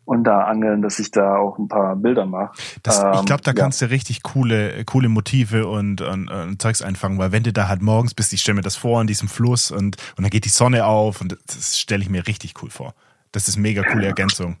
[0.04, 2.52] und da angeln, dass ich da auch ein paar Bilder mache.
[2.82, 3.86] Das, ich glaube, da ähm, kannst ja.
[3.86, 7.82] du richtig coole, coole Motive und, und, und, Zeugs einfangen, weil wenn du da halt
[7.82, 10.50] morgens bist, ich stelle mir das vor in diesem Fluss und, und dann geht die
[10.50, 12.94] Sonne auf und das stelle ich mir richtig cool vor.
[13.30, 14.56] Das ist mega coole Ergänzung.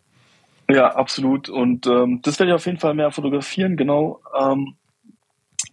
[0.72, 1.50] Ja, absolut.
[1.50, 4.20] Und ähm, das werde ich auf jeden Fall mehr fotografieren, genau.
[4.38, 4.74] Ähm,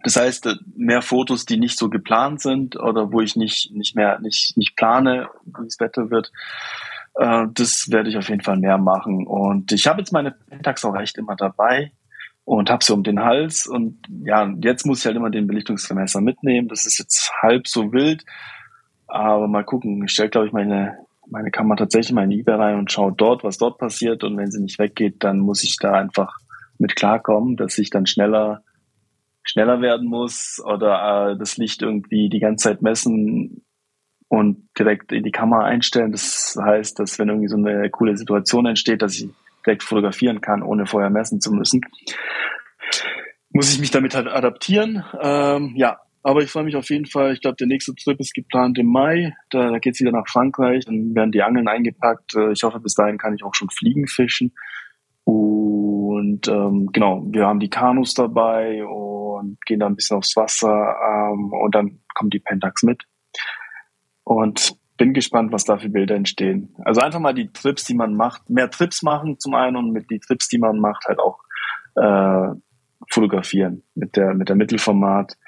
[0.02, 3.96] das heißt, äh, mehr Fotos, die nicht so geplant sind oder wo ich nicht, nicht
[3.96, 6.30] mehr, nicht, nicht plane, wie das Wetter wird.
[7.14, 9.26] Äh, das werde ich auf jeden Fall mehr machen.
[9.26, 11.92] Und ich habe jetzt meine Pentax auch echt immer dabei
[12.44, 13.66] und habe sie um den Hals.
[13.66, 16.68] Und ja, jetzt muss ich halt immer den Belichtungsvermesser mitnehmen.
[16.68, 18.26] Das ist jetzt halb so wild.
[19.06, 20.04] Aber mal gucken.
[20.04, 20.98] Ich stelle, glaube ich, meine,
[21.30, 24.24] meine Kamera tatsächlich mal in eBay rein und schaue dort, was dort passiert.
[24.24, 26.36] Und wenn sie nicht weggeht, dann muss ich da einfach
[26.78, 28.62] mit klarkommen, dass ich dann schneller
[29.42, 33.64] schneller werden muss oder äh, das Licht irgendwie die ganze Zeit messen
[34.28, 36.12] und direkt in die Kamera einstellen.
[36.12, 39.28] Das heißt, dass wenn irgendwie so eine coole Situation entsteht, dass ich
[39.66, 41.80] direkt fotografieren kann, ohne vorher messen zu müssen,
[43.50, 45.04] muss ich mich damit halt adaptieren.
[45.20, 47.32] Ähm, ja, aber ich freue mich auf jeden Fall.
[47.32, 49.34] Ich glaube, der nächste Trip ist geplant im Mai.
[49.50, 50.84] Da, da geht es wieder nach Frankreich.
[50.84, 52.34] Dann werden die Angeln eingepackt.
[52.34, 54.52] Äh, ich hoffe, bis dahin kann ich auch schon Fliegen fischen.
[55.24, 60.68] Und ähm, genau, wir haben die Kanus dabei und gehen da ein bisschen aufs Wasser
[60.68, 63.04] ähm, und dann kommt die Pentax mit.
[64.24, 66.74] Und bin gespannt, was da für Bilder entstehen.
[66.84, 70.10] Also einfach mal die Trips, die man macht, mehr Trips machen zum einen und mit
[70.10, 71.38] die Trips, die man macht, halt auch
[71.96, 72.54] äh,
[73.08, 75.38] fotografieren mit der mit der Mittelformat.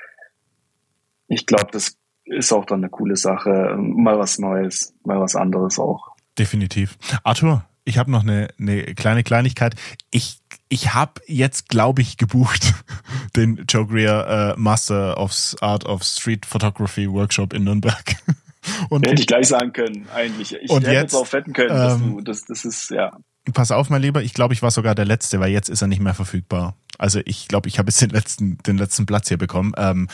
[1.33, 5.78] Ich glaube, das ist auch dann eine coole Sache, mal was Neues, mal was anderes
[5.78, 6.09] auch.
[6.39, 6.99] Definitiv.
[7.24, 9.74] Arthur, ich habe noch eine, eine kleine Kleinigkeit.
[10.11, 12.74] Ich, ich habe jetzt, glaube ich, gebucht
[13.37, 18.16] den Joe Greer äh, Master of Art of Street Photography Workshop in Nürnberg.
[18.91, 20.55] Und, hätte ich gleich sagen können, eigentlich.
[20.55, 23.11] Ich und hätte jetzt, jetzt auch wetten können, dass ähm, du, das, das ist, ja.
[23.53, 25.89] Pass auf, mein Lieber, ich glaube, ich war sogar der Letzte, weil jetzt ist er
[25.89, 26.76] nicht mehr verfügbar.
[26.97, 29.72] Also ich glaube, ich habe jetzt den letzten, den letzten Platz hier bekommen.
[29.76, 30.07] Ähm,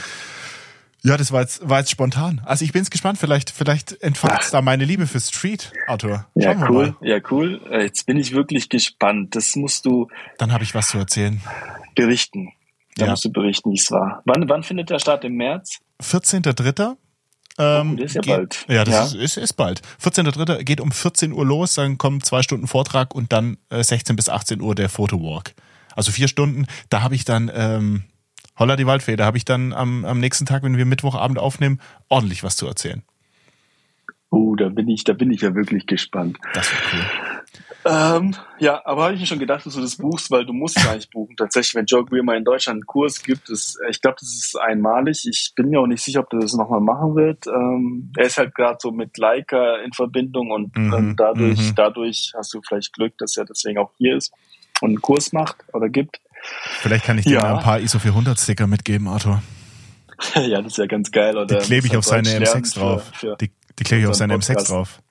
[1.02, 2.40] ja, das war jetzt, war jetzt spontan.
[2.44, 6.26] Also ich bin jetzt gespannt, vielleicht, vielleicht entfacht da meine Liebe für Street, Arthur.
[6.34, 6.96] Ja, Schauen cool.
[7.00, 7.60] Ja, cool.
[7.70, 9.34] Äh, Jetzt bin ich wirklich gespannt.
[9.36, 11.40] Das musst du Dann habe ich was zu erzählen.
[11.94, 12.52] berichten.
[12.96, 13.10] Da Ja.
[13.12, 14.22] musst du berichten, wie es war.
[14.24, 15.24] Wann, wann findet der Stadt?
[15.24, 15.78] Im März?
[16.02, 16.96] 14.3.
[17.60, 18.64] Ähm, Oh, das ist ja geht- bald.
[18.68, 19.04] Ja, das Ja.
[19.04, 19.82] Ist, ist, ist bald.
[19.98, 20.62] 14.3.
[20.64, 24.28] geht um 14 Uhr los, dann kommen zwei Stunden Vortrag und dann äh, 16 bis
[24.28, 25.54] 18 Uhr der Fotowalk.
[25.96, 26.66] Also vier Stunden.
[26.90, 28.04] Da habe ich dann, ähm,
[28.58, 31.80] holla die Waldfee, da habe ich dann am, am nächsten Tag, wenn wir Mittwochabend aufnehmen,
[32.08, 33.02] ordentlich was zu erzählen.
[34.30, 36.38] Oh, da bin ich, da bin ich ja wirklich gespannt.
[36.52, 37.04] Das wird cool.
[37.84, 40.76] Ähm, ja, aber habe ich mir schon gedacht, dass du das buchst, weil du musst
[40.84, 41.36] gar nicht buchen.
[41.36, 44.58] Tatsächlich, wenn Joe Greer mal in Deutschland einen Kurs gibt, ist, ich glaube, das ist
[44.60, 45.26] einmalig.
[45.26, 47.46] Ich bin mir auch nicht sicher, ob er das nochmal machen wird.
[47.46, 51.74] Ähm, er ist halt gerade so mit Leica in Verbindung und Mhm, ähm, dadurch, mhm.
[51.76, 54.32] dadurch hast du vielleicht Glück, dass er deswegen auch hier ist
[54.80, 56.20] und einen Kurs macht oder gibt.
[56.80, 57.40] Vielleicht kann ich dir Ja.
[57.42, 59.42] mal ein paar ISO 400 Sticker mitgeben, Arthur.
[60.34, 61.32] ja, das ist ja ganz geil.
[61.32, 63.04] Die Oder klebe ich auf halt seine Deutsch M6 lernen drauf.
[63.12, 64.70] Für, für, Die, die klebe ich auf seine unseren M6 Podcast.
[64.70, 65.02] drauf.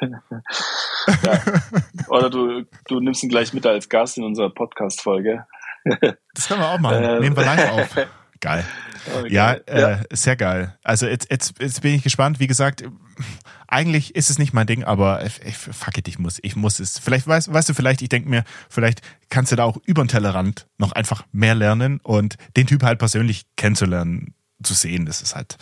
[2.08, 5.46] oder du, du nimmst ihn gleich mit als Gast in unserer Podcast-Folge.
[6.34, 6.96] Das können wir auch machen.
[7.04, 7.20] Ähm.
[7.20, 7.96] Nehmen wir live auf.
[8.40, 8.64] Geil.
[9.18, 9.32] Okay.
[9.32, 10.76] Ja, äh, sehr geil.
[10.82, 12.40] Also jetzt, jetzt, jetzt bin ich gespannt.
[12.40, 12.82] Wie gesagt,
[13.68, 16.98] eigentlich ist es nicht mein Ding, aber ich- fuck it, ich muss, ich muss es.
[16.98, 20.08] Vielleicht weißt, weißt du, vielleicht, ich denke mir, vielleicht kannst du da auch über den
[20.08, 25.34] Tellerrand noch einfach mehr lernen und den Typ halt persönlich kennenzulernen, zu sehen, das ist
[25.34, 25.56] halt,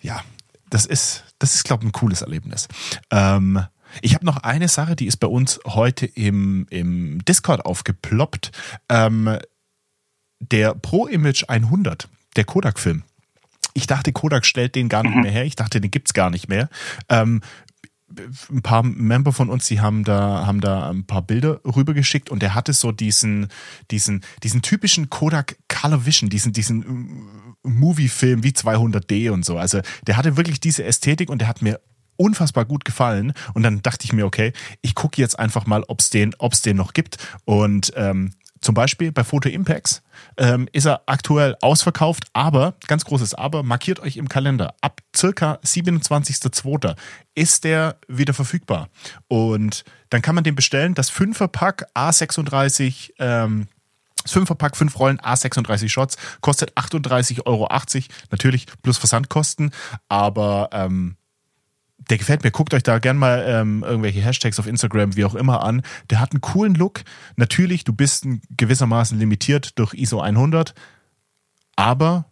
[0.00, 0.22] ja,
[0.68, 2.68] das ist, das ist, glaube ich, ein cooles Erlebnis.
[3.10, 3.64] Ähm,
[4.02, 8.50] ich habe noch eine Sache, die ist bei uns heute im, im Discord aufgeploppt.
[8.90, 9.38] Ähm,
[10.40, 13.02] der Pro Image 100, der Kodak-Film.
[13.74, 15.44] Ich dachte, Kodak stellt den gar nicht mehr her.
[15.44, 16.68] Ich dachte, den gibt's gar nicht mehr.
[17.08, 17.42] Ähm,
[18.50, 22.40] ein paar Member von uns, die haben da, haben da ein paar Bilder rübergeschickt und
[22.42, 23.48] der hatte so diesen,
[23.90, 26.82] diesen, diesen typischen Kodak Color Vision, diesen, diesen
[27.64, 29.58] äh, Movie-Film wie 200D und so.
[29.58, 31.80] Also der hatte wirklich diese Ästhetik und der hat mir
[32.16, 33.32] unfassbar gut gefallen.
[33.54, 36.62] Und dann dachte ich mir, okay, ich gucke jetzt einfach mal, ob es den, ob's
[36.62, 37.18] den noch gibt.
[37.44, 40.02] Und ähm, zum Beispiel bei Photo Impacts
[40.36, 45.58] ähm, ist er aktuell ausverkauft, aber, ganz großes Aber, markiert euch im Kalender, ab circa
[45.64, 46.96] 27.02.
[47.34, 48.88] ist der wieder verfügbar.
[49.28, 53.68] Und dann kann man den bestellen, das 5er-Pack A36, ähm,
[54.22, 57.68] das 5er-Pack, 5 Rollen, A36 Shots, kostet 38,80 Euro,
[58.30, 59.70] natürlich plus Versandkosten,
[60.08, 61.16] aber ähm,
[62.10, 62.50] der gefällt mir.
[62.50, 65.82] Guckt euch da gern mal ähm, irgendwelche Hashtags auf Instagram, wie auch immer an.
[66.10, 67.02] Der hat einen coolen Look.
[67.36, 70.74] Natürlich, du bist ein gewissermaßen limitiert durch ISO 100,
[71.76, 72.26] aber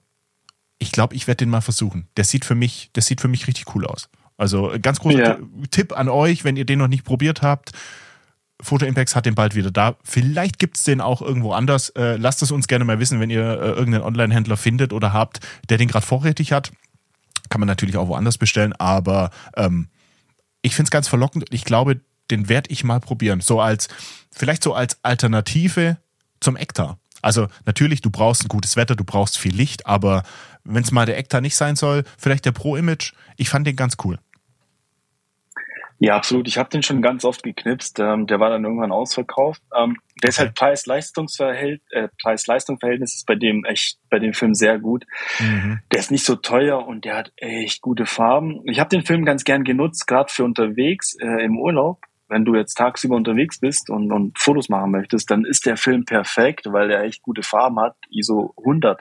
[0.79, 2.09] ich glaube, ich werde den mal versuchen.
[2.17, 4.09] Der sieht für mich, der sieht für mich richtig cool aus.
[4.37, 5.35] Also äh, ganz großer Ja.
[5.35, 7.73] Ti- Tipp an euch, wenn ihr den noch nicht probiert habt.
[8.63, 9.97] Photo Impacts hat den bald wieder da.
[10.03, 11.91] Vielleicht gibt's den auch irgendwo anders.
[11.91, 15.41] Äh, lasst es uns gerne mal wissen, wenn ihr äh, irgendeinen Online-Händler findet oder habt,
[15.69, 16.73] der den gerade vorrätig hat.
[17.49, 19.89] Kann man natürlich auch woanders bestellen, aber ähm,
[20.63, 23.41] ich finde es ganz verlockend und ich glaube, den werde ich mal probieren.
[23.41, 23.89] So als,
[24.33, 25.99] vielleicht so als Alternative
[26.41, 26.99] zum Ektar.
[27.23, 30.23] Also natürlich, du brauchst ein gutes Wetter, du brauchst viel Licht, aber
[30.65, 33.97] wenn es mal der Ektar nicht sein soll, vielleicht der Pro-Image, ich fand den ganz
[34.05, 34.19] cool.
[35.99, 36.47] Ja, absolut.
[36.47, 37.99] Ich habe den schon ganz oft geknipst.
[38.01, 39.63] Ähm, der war dann irgendwann ausverkauft.
[39.75, 40.47] Ähm, der ist Okay.
[40.49, 45.05] halt Preis-Leistungsverhältnis, äh, Preis-Leistung-Verhältnis ist bei dem echt, bei dem Film sehr gut.
[45.39, 45.81] Mhm.
[45.93, 48.63] Der ist nicht so teuer und der hat echt gute Farben.
[48.67, 52.03] Ich habe den Film ganz gern genutzt, gerade für unterwegs äh, im Urlaub.
[52.29, 56.05] Wenn du jetzt tagsüber unterwegs bist und, und Fotos machen möchtest, dann ist der Film
[56.05, 57.95] perfekt, weil er echt gute Farben hat.
[58.11, 59.01] ISO 100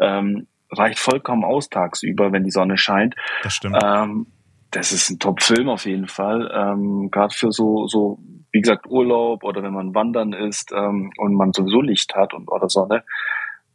[0.00, 3.14] ähm, reicht vollkommen aus tagsüber, wenn die Sonne scheint.
[3.42, 3.78] Das stimmt.
[3.82, 4.26] Ähm,
[4.70, 6.50] das ist ein Top-Film auf jeden Fall.
[6.54, 8.18] Ähm, Gerade für so, so,
[8.52, 12.48] wie gesagt, Urlaub oder wenn man wandern ist ähm, und man sowieso Licht hat und
[12.48, 13.04] oder Sonne,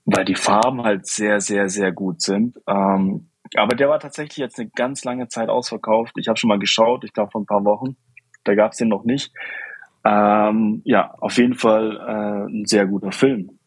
[0.06, 2.60] weil die Farben halt sehr, sehr, sehr gut sind.
[2.68, 6.14] Ähm, aber der war tatsächlich jetzt eine ganz lange Zeit ausverkauft.
[6.18, 7.96] Ich habe schon mal geschaut, ich glaube vor ein paar Wochen.
[8.44, 9.32] Da gab's den noch nicht.
[10.06, 13.58] Ähm, ja, auf jeden Fall äh, ein sehr guter Film.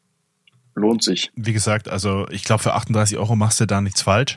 [0.74, 1.33] Lohnt sich.
[1.35, 4.37] Wie gesagt, also ich glaube, für 38 Euro machst du da nichts falsch.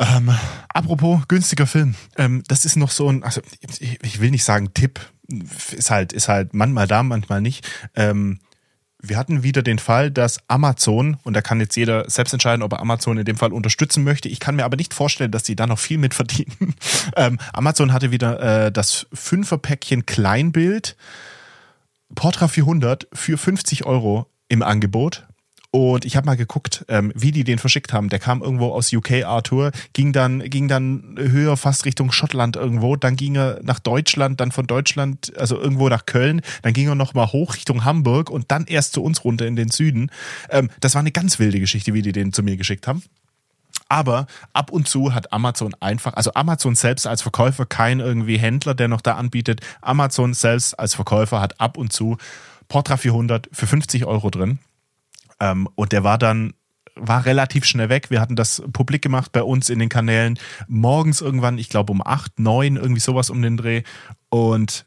[0.00, 0.34] Ähm,
[0.70, 3.42] apropos günstiger Film, ähm, das ist noch so ein, also
[3.78, 4.98] ich, ich, will nicht sagen Tipp,
[5.72, 7.68] ist halt, ist halt manchmal da, manchmal nicht.
[7.94, 8.38] Ähm,
[9.02, 12.72] wir hatten wieder den Fall, dass Amazon, und da kann jetzt jeder selbst entscheiden, ob
[12.72, 14.28] er Amazon in dem Fall unterstützen möchte.
[14.28, 16.74] Ich kann mir aber nicht vorstellen, dass die da noch viel mit verdienen.
[17.16, 20.96] ähm, Amazon hatte wieder äh, das Fünferpäckchen Kleinbild
[22.14, 25.26] Portra 400 für 50 Euro im Angebot.
[25.72, 28.08] Und ich habe mal geguckt, ähm, wie die den verschickt haben.
[28.08, 32.96] Der kam irgendwo aus UK, Arthur, ging dann, ging dann höher fast Richtung Schottland irgendwo,
[32.96, 36.96] dann ging er nach Deutschland, dann von Deutschland, also irgendwo nach Köln, dann ging er
[36.96, 40.10] nochmal hoch Richtung Hamburg und dann erst zu uns runter in den Süden.
[40.50, 43.04] Ähm, das war eine ganz wilde Geschichte, wie die den zu mir geschickt haben.
[43.88, 48.74] Aber ab und zu hat Amazon einfach, also Amazon selbst als Verkäufer, kein irgendwie Händler,
[48.74, 49.60] der noch da anbietet.
[49.82, 52.16] Amazon selbst als Verkäufer hat ab und zu
[52.68, 54.58] Portra 400 für 50 Euro drin.
[55.40, 56.54] Ähm, und der war dann
[56.96, 58.10] war relativ schnell weg.
[58.10, 60.38] Wir hatten das publik gemacht bei uns in den Kanälen.
[60.68, 63.82] Morgens irgendwann, ich glaube um acht, neun, irgendwie sowas um den Dreh.
[64.28, 64.86] Und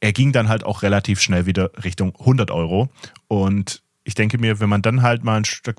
[0.00, 2.90] er ging dann halt auch relativ schnell wieder Richtung 100 Euro.
[3.28, 5.76] Und ich denke mir, wenn man dann halt mal ein Stück,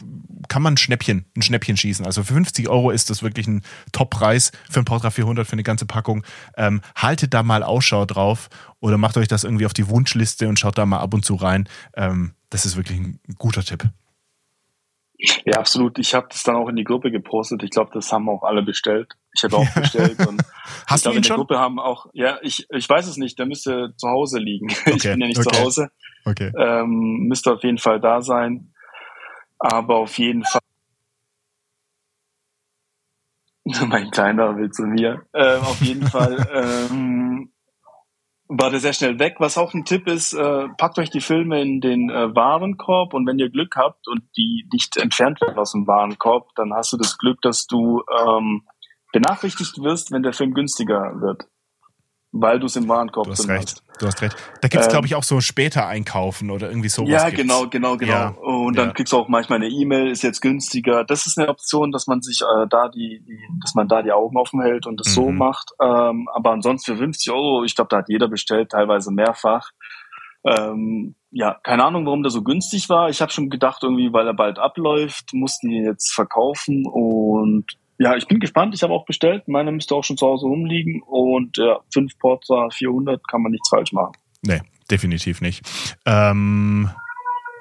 [0.47, 2.05] kann man ein Schnäppchen, ein Schnäppchen schießen.
[2.05, 5.63] Also für 50 Euro ist das wirklich ein Top-Preis für ein Portra 400 für eine
[5.63, 6.24] ganze Packung.
[6.55, 8.49] Ähm, haltet da mal Ausschau drauf
[8.80, 11.36] oder macht euch das irgendwie auf die Wunschliste und schaut da mal ab und zu
[11.36, 11.67] rein.
[11.95, 13.89] Ähm, das ist wirklich ein guter Tipp.
[15.45, 15.99] Ja, absolut.
[15.99, 17.63] Ich habe das dann auch in die Gruppe gepostet.
[17.63, 19.15] Ich glaube, das haben auch alle bestellt.
[19.34, 20.42] Ich habe auch bestellt und
[20.88, 23.46] Hast ich glaube, in der Gruppe haben auch, ja, ich, ich weiß es nicht, der
[23.46, 24.68] müsste zu Hause liegen.
[24.82, 25.56] Okay, ich bin ja nicht okay.
[25.56, 25.92] zu Hause.
[26.26, 26.52] Okay.
[26.58, 28.74] Ähm, müsste auf jeden Fall da sein.
[29.58, 30.62] Aber auf jeden Fall.
[33.88, 35.24] mein Kleiner will zu mir.
[35.34, 37.52] Ähm, auf jeden Fall ähm,
[38.48, 39.36] war der sehr schnell weg.
[39.40, 43.26] Was auch ein Tipp ist, äh, packt euch die Filme in den äh, Warenkorb und
[43.28, 46.98] wenn ihr Glück habt und die nicht entfernt werden aus dem Warenkorb, dann hast du
[46.98, 48.64] das Glück, dass du ähm,
[49.12, 51.43] benachrichtigt wirst, wenn der Film günstiger wird.
[52.34, 53.84] Weil du es im Warenkorb Du hast recht.
[53.99, 54.38] Du hast recht.
[54.62, 57.09] Da gibt's, Ähm, glaube ich, auch so später einkaufen oder irgendwie sowas.
[57.09, 58.12] Ja, genau, genau, genau.
[58.12, 58.93] Ja, und dann ja.
[58.93, 61.03] kriegst du auch manchmal eine E-Mail, ist jetzt günstiger.
[61.03, 64.14] Das ist eine Option, dass man sich äh, da die, die, dass man da die
[64.14, 65.38] Augen offen hält und das so Mhm.
[65.39, 65.72] macht.
[65.82, 69.72] Ähm, aber ansonsten für 50 Euro, ich glaube, da hat jeder bestellt, teilweise mehrfach.
[70.45, 73.09] Ähm, ja, keine Ahnung, warum der so günstig war.
[73.09, 77.66] Ich habe schon gedacht, irgendwie, weil er bald abläuft, mussten die ihn jetzt verkaufen und
[78.02, 78.74] ja, ich bin gespannt.
[78.74, 79.47] Ich habe auch bestellt.
[79.47, 83.70] Meiner müsste auch schon zu Hause rumliegen und ja, 5 Porza 400 kann man nichts
[83.70, 84.14] falsch machen.
[84.41, 85.62] Nee, definitiv nicht.
[86.08, 86.89] Ähm,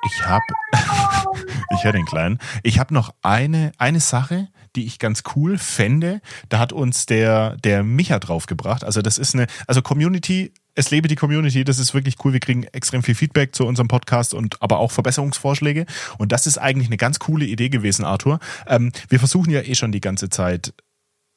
[0.06, 0.42] ich habe,
[1.74, 2.38] ich höre den Kleinen.
[2.62, 6.22] Ich habe noch eine, eine Sache, die ich ganz cool fände.
[6.48, 8.82] Da hat uns der, der Micha draufgebracht.
[8.82, 12.32] Also das ist eine, also Community, es lebe die Community, das ist wirklich cool.
[12.32, 15.86] Wir kriegen extrem viel Feedback zu unserem Podcast und aber auch Verbesserungsvorschläge.
[16.18, 18.40] Und das ist eigentlich eine ganz coole Idee gewesen, Arthur.
[18.66, 20.72] Ähm, wir versuchen ja eh schon die ganze Zeit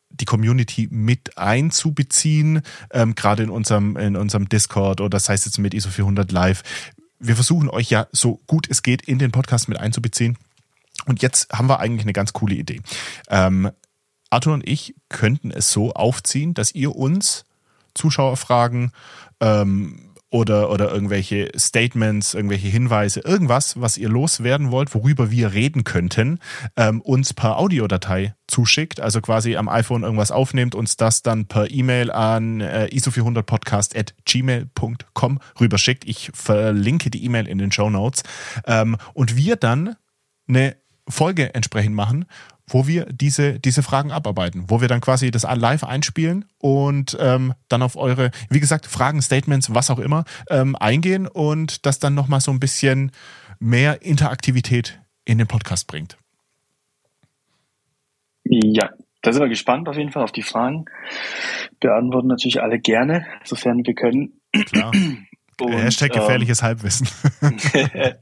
[0.09, 2.61] die Community mit einzubeziehen,
[2.91, 6.61] ähm, gerade in unserem, in unserem Discord oder das heißt jetzt mit ISO 400 Live.
[7.19, 10.37] Wir versuchen euch ja so gut es geht in den Podcast mit einzubeziehen.
[11.05, 12.81] Und jetzt haben wir eigentlich eine ganz coole Idee.
[13.29, 13.71] Ähm,
[14.29, 17.45] Arthur und ich könnten es so aufziehen, dass ihr uns
[17.93, 18.91] Zuschauerfragen
[19.39, 25.83] ähm, oder, oder irgendwelche Statements, irgendwelche Hinweise, irgendwas, was ihr loswerden wollt, worüber wir reden
[25.83, 26.39] könnten,
[26.75, 31.69] ähm, uns per Audiodatei zuschickt, also quasi am iPhone irgendwas aufnehmt, uns das dann per
[31.69, 36.03] E-Mail an äh, iso400podcast at gmail.com rüberschickt.
[36.05, 38.23] Ich verlinke die E-Mail in den Show Notes.
[38.65, 39.95] Ähm, und wir dann
[40.47, 40.75] eine
[41.07, 42.25] Folge entsprechend machen,
[42.67, 47.53] wo wir diese, diese Fragen abarbeiten, wo wir dann quasi das live einspielen und ähm,
[47.67, 52.13] dann auf eure, wie gesagt, Fragen, Statements, was auch immer, ähm, eingehen und das dann
[52.13, 53.11] nochmal so ein bisschen
[53.59, 56.17] mehr Interaktivität in den Podcast bringt.
[58.45, 58.89] Ja,
[59.21, 60.85] da sind wir gespannt auf jeden Fall auf die Fragen.
[61.79, 64.39] Beantworten natürlich alle gerne, sofern wir können.
[64.51, 64.91] Klar.
[65.59, 67.07] Und, Hashtag gefährliches Halbwissen.
[67.41, 67.57] Ähm,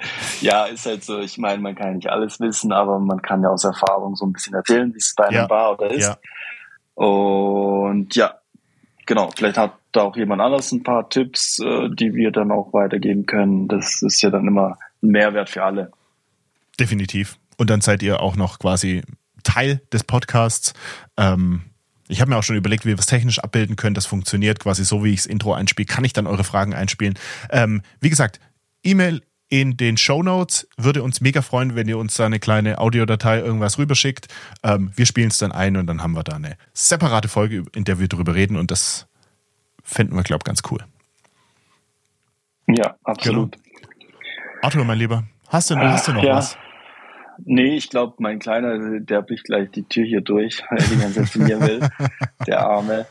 [0.42, 1.20] ja, ist halt so.
[1.20, 4.26] Ich meine, man kann ja nicht alles wissen, aber man kann ja aus Erfahrung so
[4.26, 5.50] ein bisschen erzählen, wie es bei einem Ja.
[5.50, 6.08] war oder ist.
[6.08, 6.18] Ja.
[6.96, 8.36] Und ja,
[9.06, 9.32] genau.
[9.36, 13.26] Vielleicht hat da auch jemand anders ein paar Tipps, äh, die wir dann auch weitergeben
[13.26, 13.68] können.
[13.68, 15.92] Das ist ja dann immer ein Mehrwert für alle.
[16.80, 17.38] Definitiv.
[17.58, 19.04] Und dann seid ihr auch noch quasi
[19.44, 20.74] Teil des Podcasts.
[21.18, 21.64] Ähm,
[22.12, 23.96] ich habe mir auch schon überlegt, wie wir es technisch abbilden können.
[23.96, 25.86] Das funktioniert quasi so, wie ich das Intro einspiele.
[25.86, 27.18] Kann ich dann eure Fragen einspielen?
[27.50, 28.40] Ähm, wie gesagt,
[28.84, 30.68] E-Mail in den Show Notes.
[30.78, 34.28] Würde uns mega freuen, wenn ihr uns da eine kleine Audiodatei irgendwas rüberschickt.
[34.62, 37.86] Ähm, wir spielen es dann ein und dann haben wir da eine separate Folge, in
[37.86, 38.58] der wir drüber reden.
[38.58, 39.08] Und das
[39.82, 40.80] fänden wir, glaube ich, ganz cool.
[42.68, 43.56] Ja, absolut.
[44.62, 46.36] Arthur, mein Lieber, hast du, hast du noch ja.
[46.36, 46.58] was?
[47.44, 51.28] Nee, ich glaube, mein Kleiner, der bricht gleich die Tür hier durch, er ganze Zeit
[51.30, 51.80] zu mir will.
[52.48, 53.06] Der Arme.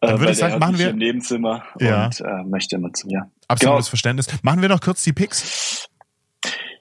[0.00, 2.06] Dann würde ich sagen, machen wir im Nebenzimmer Ja.
[2.06, 3.30] und äh, möchte immer zu mir.
[3.48, 3.90] absolutes Genau.
[3.90, 4.42] Verständnis.
[4.42, 5.88] Machen wir noch kurz die Picks.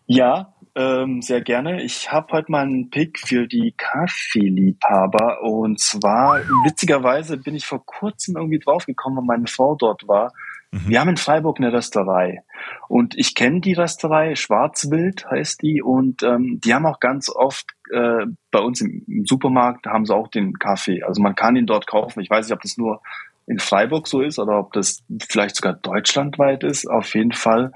[0.06, 1.82] Ja, ähm, sehr gerne.
[1.84, 7.86] Ich habe heute mal einen Pick für die Kaffeeliebhaber und zwar witzigerweise bin ich vor
[7.86, 10.34] kurzem irgendwie draufgekommen, weil meine Frau dort war.
[10.74, 10.90] Mhm.
[10.90, 12.44] Wir haben in Freiburg eine Rösterei
[12.88, 17.70] und ich kenne die Rösterei, Schwarzwild heißt die und ähm, die haben auch ganz oft
[17.94, 21.04] äh, bei uns im, im Supermarkt haben sie auch den Kaffee.
[21.04, 22.22] Also man kann ihn dort kaufen.
[22.22, 23.02] Ich weiß nicht, ob das nur
[23.46, 26.90] in Freiburg so ist oder ob das vielleicht sogar deutschlandweit ist.
[26.90, 27.72] Auf jeden Fall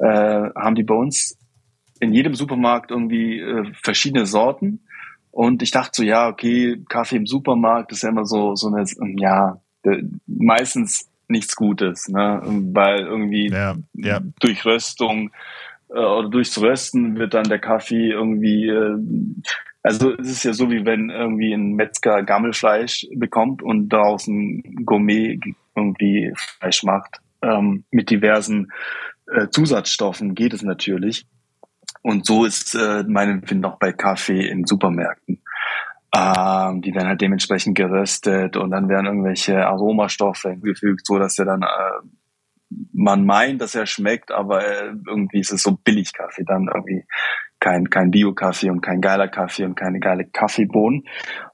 [0.00, 1.38] äh, haben die bei uns
[2.00, 4.80] in jedem Supermarkt irgendwie äh, verschiedene Sorten.
[5.30, 8.84] Und ich dachte so, ja, okay, Kaffee im Supermarkt ist ja immer so, so eine,
[9.18, 12.40] ja, äh, meistens nichts Gutes, ne?
[12.72, 14.20] Weil irgendwie Ja, ja.
[14.40, 15.30] durch Röstung
[15.90, 18.96] äh, oder durchs Rösten wird dann der Kaffee irgendwie, äh,
[19.82, 24.84] also es ist ja so, wie wenn irgendwie ein Metzger Gammelfleisch bekommt und daraus ein
[24.84, 25.38] Gourmet
[25.76, 27.20] irgendwie Fleisch macht.
[27.42, 28.72] Ähm, mit diversen
[29.26, 31.26] äh, Zusatzstoffen geht es natürlich.
[32.02, 35.40] Und so ist äh, mein Empfinden auch bei Kaffee in Supermärkten.
[36.14, 41.46] Ähm, die werden halt dementsprechend geröstet und dann werden irgendwelche Aromastoffe hinzugefügt, so dass er
[41.46, 42.06] dann äh,
[42.92, 47.04] man meint, dass er schmeckt, aber äh, irgendwie ist es so billig Kaffee, dann irgendwie
[47.60, 51.04] kein kein Bio-Kaffee und kein geiler Kaffee und keine geile Kaffeebohnen.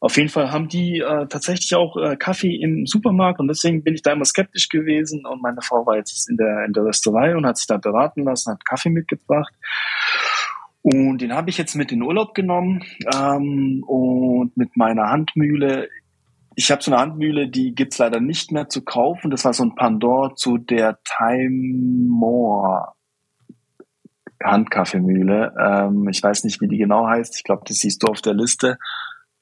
[0.00, 3.94] Auf jeden Fall haben die äh, tatsächlich auch äh, Kaffee im Supermarkt und deswegen bin
[3.94, 7.36] ich da immer skeptisch gewesen und meine Frau war jetzt in der in der Rösterei
[7.36, 9.54] und hat sich da beraten lassen, hat Kaffee mitgebracht.
[10.82, 12.82] Und den habe ich jetzt mit in den Urlaub genommen
[13.14, 15.88] ähm, und mit meiner Handmühle.
[16.56, 19.30] Ich habe so eine Handmühle, die gibt's leider nicht mehr zu kaufen.
[19.30, 22.94] Das war so ein Pendant zu der Time More
[24.42, 25.54] Handkaffeemühle.
[25.58, 27.36] Ähm, ich weiß nicht, wie die genau heißt.
[27.36, 28.78] Ich glaube, das siehst du auf der Liste.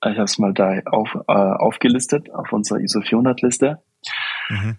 [0.05, 3.83] Ich habe es mal da auf, äh, aufgelistet, auf unserer ISO 400 Liste.
[4.49, 4.79] Mhm.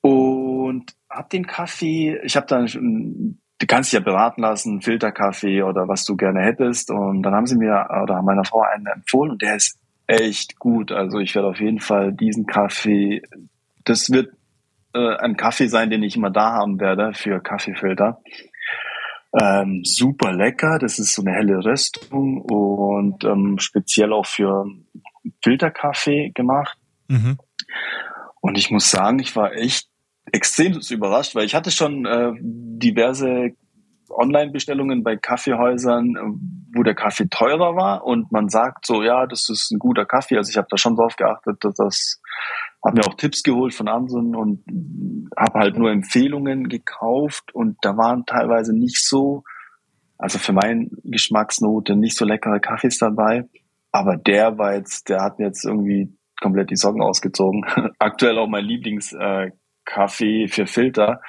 [0.00, 5.62] Und hab den Kaffee, ich habe dann schon, du kannst dich ja beraten lassen, Filterkaffee
[5.62, 6.90] oder was du gerne hättest.
[6.90, 10.92] Und dann haben sie mir oder meiner Frau einen empfohlen und der ist echt gut.
[10.92, 13.22] Also ich werde auf jeden Fall diesen Kaffee,
[13.84, 14.32] das wird
[14.94, 18.20] äh, ein Kaffee sein, den ich immer da haben werde für Kaffeefilter.
[19.38, 24.66] Ähm, super lecker, das ist so eine helle Röstung und ähm, speziell auch für
[25.42, 26.78] Filterkaffee gemacht.
[27.08, 27.38] Mhm.
[28.40, 29.88] Und ich muss sagen, ich war echt
[30.32, 33.50] extrem überrascht, weil ich hatte schon äh, diverse
[34.08, 39.48] Online-Bestellungen bei Kaffeehäusern, äh, wo der Kaffee teurer war und man sagt so, ja, das
[39.48, 40.36] ist ein guter Kaffee.
[40.36, 42.20] Also ich habe da schon drauf geachtet, dass das
[42.84, 44.62] habe mir auch Tipps geholt von anderen und
[45.36, 49.42] habe halt nur Empfehlungen gekauft und da waren teilweise nicht so,
[50.18, 53.48] also für meine Geschmacksnote nicht so leckere Kaffees dabei.
[53.90, 57.64] Aber der war jetzt, der hat mir jetzt irgendwie komplett die Socken ausgezogen.
[57.98, 59.52] Aktuell auch mein Lieblingskaffee äh,
[59.86, 61.22] Kaffee für Filter.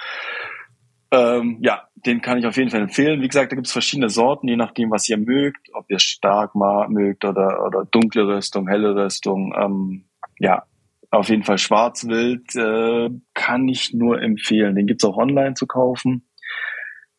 [1.10, 3.22] Ähm, ja, den kann ich auf jeden Fall empfehlen.
[3.22, 6.54] Wie gesagt, da gibt es verschiedene Sorten, je nachdem, was ihr mögt, ob ihr stark
[6.54, 9.54] ma- mögt oder, oder dunkle Röstung, helle Röstung.
[9.58, 10.04] Ähm,
[10.40, 10.64] ja,
[11.10, 14.76] auf jeden Fall Schwarzwild äh, kann ich nur empfehlen.
[14.76, 16.28] Den gibt's auch online zu kaufen.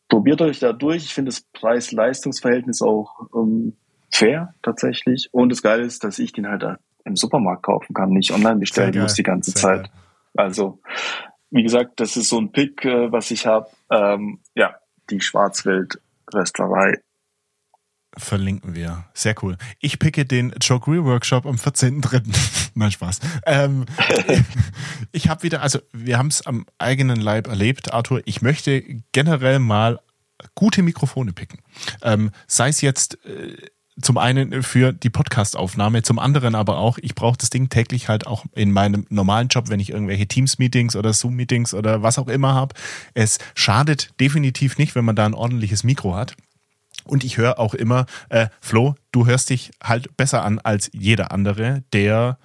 [0.07, 1.05] Probiert euch da durch.
[1.05, 3.75] Ich finde das Preis-Leistungs-Verhältnis auch ähm,
[4.11, 5.29] fair tatsächlich.
[5.31, 6.63] Und das Geile ist, dass ich den halt
[7.05, 9.83] im Supermarkt kaufen kann, nicht online bestellen muss die ganze sehr Zeit.
[9.83, 9.91] geil.
[10.39, 10.79] Also,
[11.51, 13.69] wie gesagt, das ist so ein Pick, äh, was ich habe.
[13.91, 14.75] Ähm, ja,
[15.09, 17.01] die Schwarzwild-Rösterei.
[18.17, 19.05] Verlinken wir.
[19.13, 19.57] Sehr cool.
[19.79, 22.71] Ich picke den Joe Greer Workshop am 14.3.
[22.75, 23.19] Nein, Spaß.
[23.45, 23.85] Ähm,
[25.11, 28.21] ich habe wieder, also wir haben es am eigenen Leib erlebt, Arthur.
[28.25, 28.81] Ich möchte
[29.11, 29.99] generell mal
[30.55, 31.59] gute Mikrofone picken.
[32.01, 33.57] Ähm, sei es jetzt äh,
[34.01, 38.27] zum einen für die Podcastaufnahme, zum anderen aber auch, ich brauche das Ding täglich halt
[38.27, 42.53] auch in meinem normalen Job, wenn ich irgendwelche Teams-Meetings oder Zoom-Meetings oder was auch immer
[42.53, 42.75] habe.
[43.13, 46.35] Es schadet definitiv nicht, wenn man da ein ordentliches Mikro hat.
[47.05, 51.31] Und ich höre auch immer, äh, Flo, du hörst dich halt besser an als jeder
[51.31, 52.37] andere, der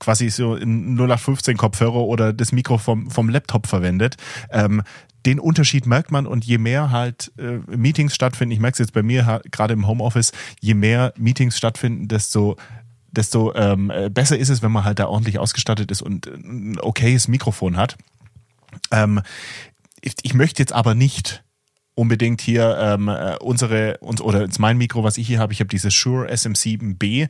[0.00, 4.16] quasi so einen 0815 Kopfhörer oder das Mikro vom, vom Laptop verwendet.
[4.50, 4.82] Ähm,
[5.26, 8.92] den Unterschied merkt man und je mehr halt äh, Meetings stattfinden, ich merke es jetzt
[8.92, 12.56] bei mir gerade im Homeoffice, je mehr Meetings stattfinden, desto
[13.12, 16.78] desto ähm, äh, besser ist es, wenn man halt da ordentlich ausgestattet ist und ein
[16.80, 17.96] okayes Mikrofon hat.
[18.92, 19.20] Ähm,
[20.00, 21.42] ich, ich möchte jetzt aber nicht
[21.94, 25.60] unbedingt hier ähm, äh, unsere uns oder jetzt mein Mikro, was ich hier habe, ich
[25.60, 27.28] habe dieses Shure SM7B.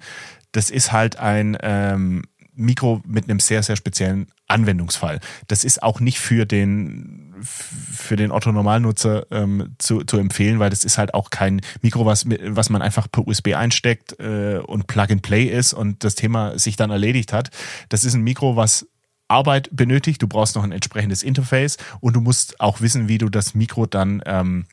[0.53, 2.22] Das ist halt ein ähm,
[2.55, 5.20] Mikro mit einem sehr sehr speziellen Anwendungsfall.
[5.49, 10.84] Das ist auch nicht für den für den Otto-Normalnutzer ähm, zu, zu empfehlen, weil das
[10.84, 15.45] ist halt auch kein Mikro, was, was man einfach per USB einsteckt äh, und Plug-and-Play
[15.45, 17.51] ist und das Thema sich dann erledigt hat.
[17.88, 18.86] Das ist ein Mikro, was
[19.28, 20.20] Arbeit benötigt.
[20.22, 23.86] Du brauchst noch ein entsprechendes Interface und du musst auch wissen, wie du das Mikro
[23.86, 24.66] dann ähm,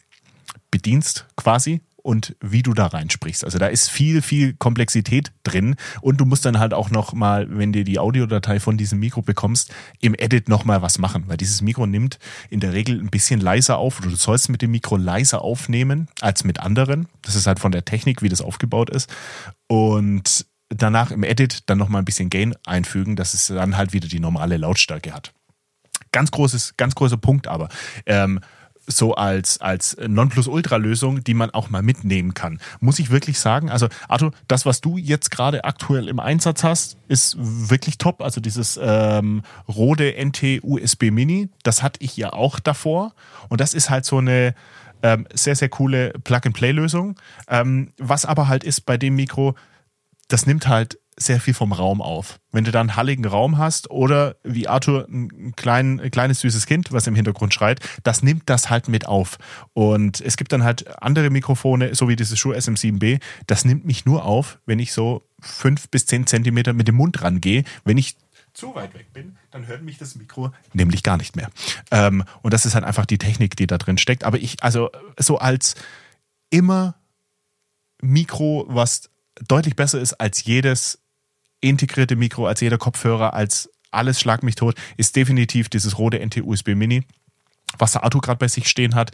[0.72, 3.44] bedienst quasi und wie du da reinsprichst.
[3.44, 7.48] Also da ist viel, viel Komplexität drin und du musst dann halt auch noch mal,
[7.50, 11.36] wenn du die Audiodatei von diesem Mikro bekommst, im Edit noch mal was machen, weil
[11.36, 12.18] dieses Mikro nimmt
[12.50, 16.08] in der Regel ein bisschen leiser auf oder du sollst mit dem Mikro leiser aufnehmen
[16.22, 17.10] als mit anderen.
[17.24, 19.14] Das ist halt von der Technik, wie das aufgebaut ist
[19.68, 23.92] und danach im Edit dann noch mal ein bisschen Gain einfügen, dass es dann halt
[23.92, 25.34] wieder die normale Lautstärke hat.
[26.14, 27.68] Ganz großes, ganz großer Punkt aber.
[28.06, 28.40] Ähm,
[28.88, 32.60] so als, als Nonplusultra-Lösung, die man auch mal mitnehmen kann.
[32.80, 36.98] Muss ich wirklich sagen, also Arthur, das, was du jetzt gerade aktuell im Einsatz hast,
[37.10, 38.22] ist wirklich top.
[38.22, 43.14] Also dieses ähm, Rode NT USB Mini, das hatte ich ja auch davor.
[43.50, 44.56] Und das ist halt so eine
[45.04, 47.20] ähm, sehr, sehr coole Plug-and-Play-Lösung.
[47.50, 49.56] Ähm, was aber halt ist bei dem Mikro,
[50.30, 52.40] das nimmt halt sehr viel vom Raum auf.
[52.52, 56.68] Wenn du da einen halligen Raum hast oder wie Arthur ein, klein, ein kleines süßes
[56.68, 59.38] Kind, was im Hintergrund schreit, das nimmt das halt mit auf.
[59.74, 64.06] Und es gibt dann halt andere Mikrofone, so wie dieses Shure SM7B, das nimmt mich
[64.06, 67.64] nur auf, wenn ich so fünf bis zehn Zentimeter mit dem Mund rangehe.
[67.84, 68.16] Wenn ich
[68.54, 71.50] zu weit weg bin, dann hört mich das Mikro nämlich gar nicht mehr.
[71.92, 74.24] Ähm, und das ist halt einfach die Technik, die da drin steckt.
[74.24, 74.90] Aber ich, also
[75.20, 75.76] so als
[76.50, 76.96] immer
[78.02, 79.10] Mikro, was
[79.48, 81.00] deutlich besser ist als jedes
[81.70, 86.70] integrierte Mikro, als jeder Kopfhörer, als alles schlag mich tot, ist definitiv dieses rote NT-USB
[86.70, 87.04] Mini,
[87.78, 89.12] was der Arthur gerade bei sich stehen hat.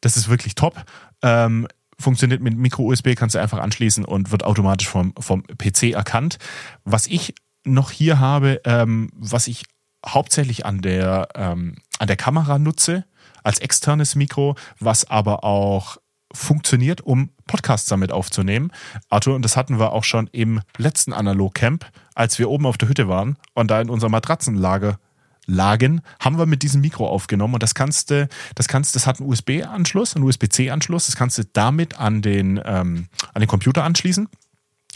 [0.00, 0.84] Das ist wirklich top.
[1.22, 1.66] Ähm,
[1.98, 6.38] funktioniert mit Micro-USB, kannst du einfach anschließen und wird automatisch vom, vom PC erkannt.
[6.84, 7.34] Was ich
[7.64, 9.64] noch hier habe, ähm, was ich
[10.06, 13.04] hauptsächlich an der, ähm, an der Kamera nutze,
[13.42, 15.98] als externes Mikro, was aber auch
[16.36, 18.70] funktioniert, um Podcasts damit aufzunehmen.
[19.08, 22.88] Arthur, und das hatten wir auch schon im letzten Analog-Camp, als wir oben auf der
[22.88, 24.98] Hütte waren und da in unserem Matratzenlager
[25.46, 29.20] lagen, haben wir mit diesem Mikro aufgenommen und das kannst du, das kannst, das hat
[29.20, 34.28] einen USB-Anschluss, einen USB-C-Anschluss, das kannst du damit an den, ähm, an den Computer anschließen,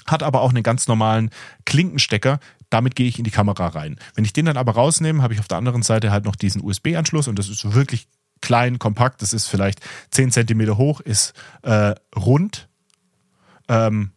[0.06, 1.30] hat aber auch einen ganz normalen
[1.64, 3.96] Klinkenstecker, damit gehe ich in die Kamera rein.
[4.14, 6.62] Wenn ich den dann aber rausnehme, habe ich auf der anderen Seite halt noch diesen
[6.62, 8.08] USB-Anschluss und das ist wirklich
[8.40, 9.22] klein, kompakt.
[9.22, 9.80] Das ist vielleicht
[10.10, 12.68] 10 cm hoch, ist äh, rund,
[13.68, 14.12] ähm,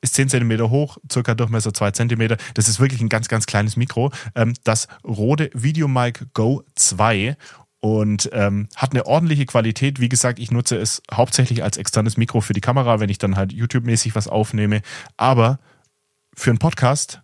[0.00, 2.36] ist 10 cm hoch, circa Durchmesser 2 cm.
[2.54, 4.12] Das ist wirklich ein ganz, ganz kleines Mikro.
[4.34, 7.36] Ähm, das Rode VideoMic Go 2
[7.80, 10.00] und ähm, hat eine ordentliche Qualität.
[10.00, 13.36] Wie gesagt, ich nutze es hauptsächlich als externes Mikro für die Kamera, wenn ich dann
[13.36, 14.82] halt YouTube-mäßig was aufnehme.
[15.16, 15.58] Aber
[16.34, 17.22] für einen Podcast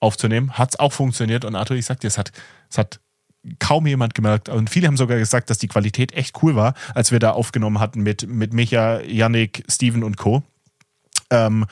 [0.00, 1.44] aufzunehmen, hat es auch funktioniert.
[1.44, 2.32] Und Arthur, ich sag dir, es hat,
[2.70, 3.00] es hat
[3.58, 4.48] kaum jemand gemerkt.
[4.48, 7.80] Und viele haben sogar gesagt, dass die Qualität echt cool war, als wir da aufgenommen
[7.80, 10.42] hatten mit, mit Micha, Yannick, Steven und Co.
[11.30, 11.66] Ähm,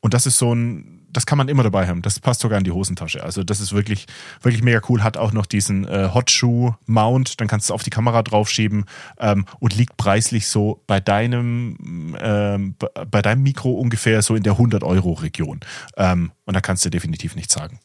[0.00, 2.02] und das ist so ein, das kann man immer dabei haben.
[2.02, 3.22] Das passt sogar in die Hosentasche.
[3.22, 4.06] Also das ist wirklich,
[4.40, 5.02] wirklich mega cool.
[5.02, 7.40] Hat auch noch diesen äh, Hot Shoe Mount.
[7.40, 8.86] Dann kannst du es auf die Kamera draufschieben
[9.18, 12.74] ähm, und liegt preislich so bei deinem, ähm,
[13.10, 15.60] bei deinem Mikro ungefähr so in der 100 Euro Region.
[15.96, 17.78] Ähm, und da kannst du definitiv nichts sagen.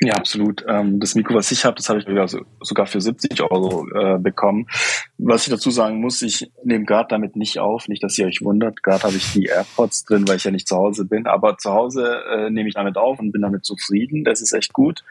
[0.00, 0.62] Ja, absolut.
[0.68, 2.06] Ähm, das Mikro, was ich habe, das habe ich
[2.60, 4.66] sogar für 70 Euro äh, bekommen.
[5.16, 8.42] Was ich dazu sagen muss, ich nehme gerade damit nicht auf, nicht, dass ihr euch
[8.42, 8.82] wundert.
[8.82, 11.26] Gerade habe ich die AirPods drin, weil ich ja nicht zu Hause bin.
[11.26, 14.24] Aber zu Hause äh, nehme ich damit auf und bin damit zufrieden.
[14.24, 15.02] Das ist echt gut.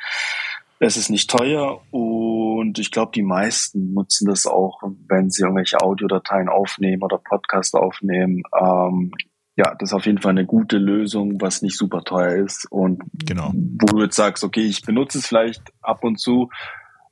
[0.78, 5.80] Es ist nicht teuer und ich glaube, die meisten nutzen das auch, wenn sie irgendwelche
[5.80, 8.44] Audiodateien aufnehmen oder Podcasts aufnehmen.
[8.54, 9.14] Ähm,
[9.58, 13.02] ja, das ist auf jeden Fall eine gute Lösung, was nicht super teuer ist und
[13.26, 13.52] genau.
[13.54, 16.50] wo du jetzt sagst, okay, ich benutze es vielleicht ab und zu,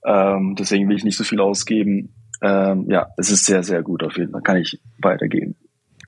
[0.05, 2.13] ähm, deswegen will ich nicht so viel ausgeben.
[2.41, 5.55] Ähm, ja, es ist sehr, sehr gut auf jeden Fall, kann ich weitergehen.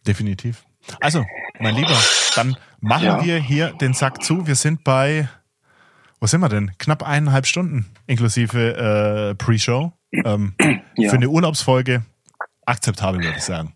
[0.05, 0.65] Definitiv.
[0.99, 1.23] Also,
[1.59, 1.97] mein Lieber,
[2.35, 3.23] dann machen ja.
[3.23, 4.45] wir hier den Sack zu.
[4.45, 5.29] Wir sind bei,
[6.19, 6.71] wo sind wir denn?
[6.77, 9.93] Knapp eineinhalb Stunden inklusive äh, Pre-Show.
[10.11, 10.53] Ähm,
[10.97, 11.09] ja.
[11.09, 12.03] Für eine Urlaubsfolge
[12.65, 13.74] akzeptabel, würde ich sagen.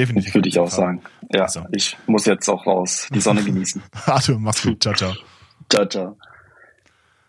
[0.00, 0.34] Definitiv.
[0.34, 1.02] Würde ich auch sagen.
[1.30, 1.66] Ja, also.
[1.72, 3.82] ich muss jetzt auch raus, die Sonne genießen.
[4.06, 4.82] Arthur, mach's gut.
[4.82, 5.12] Ciao, ciao.
[5.68, 6.16] Ciao, ciao.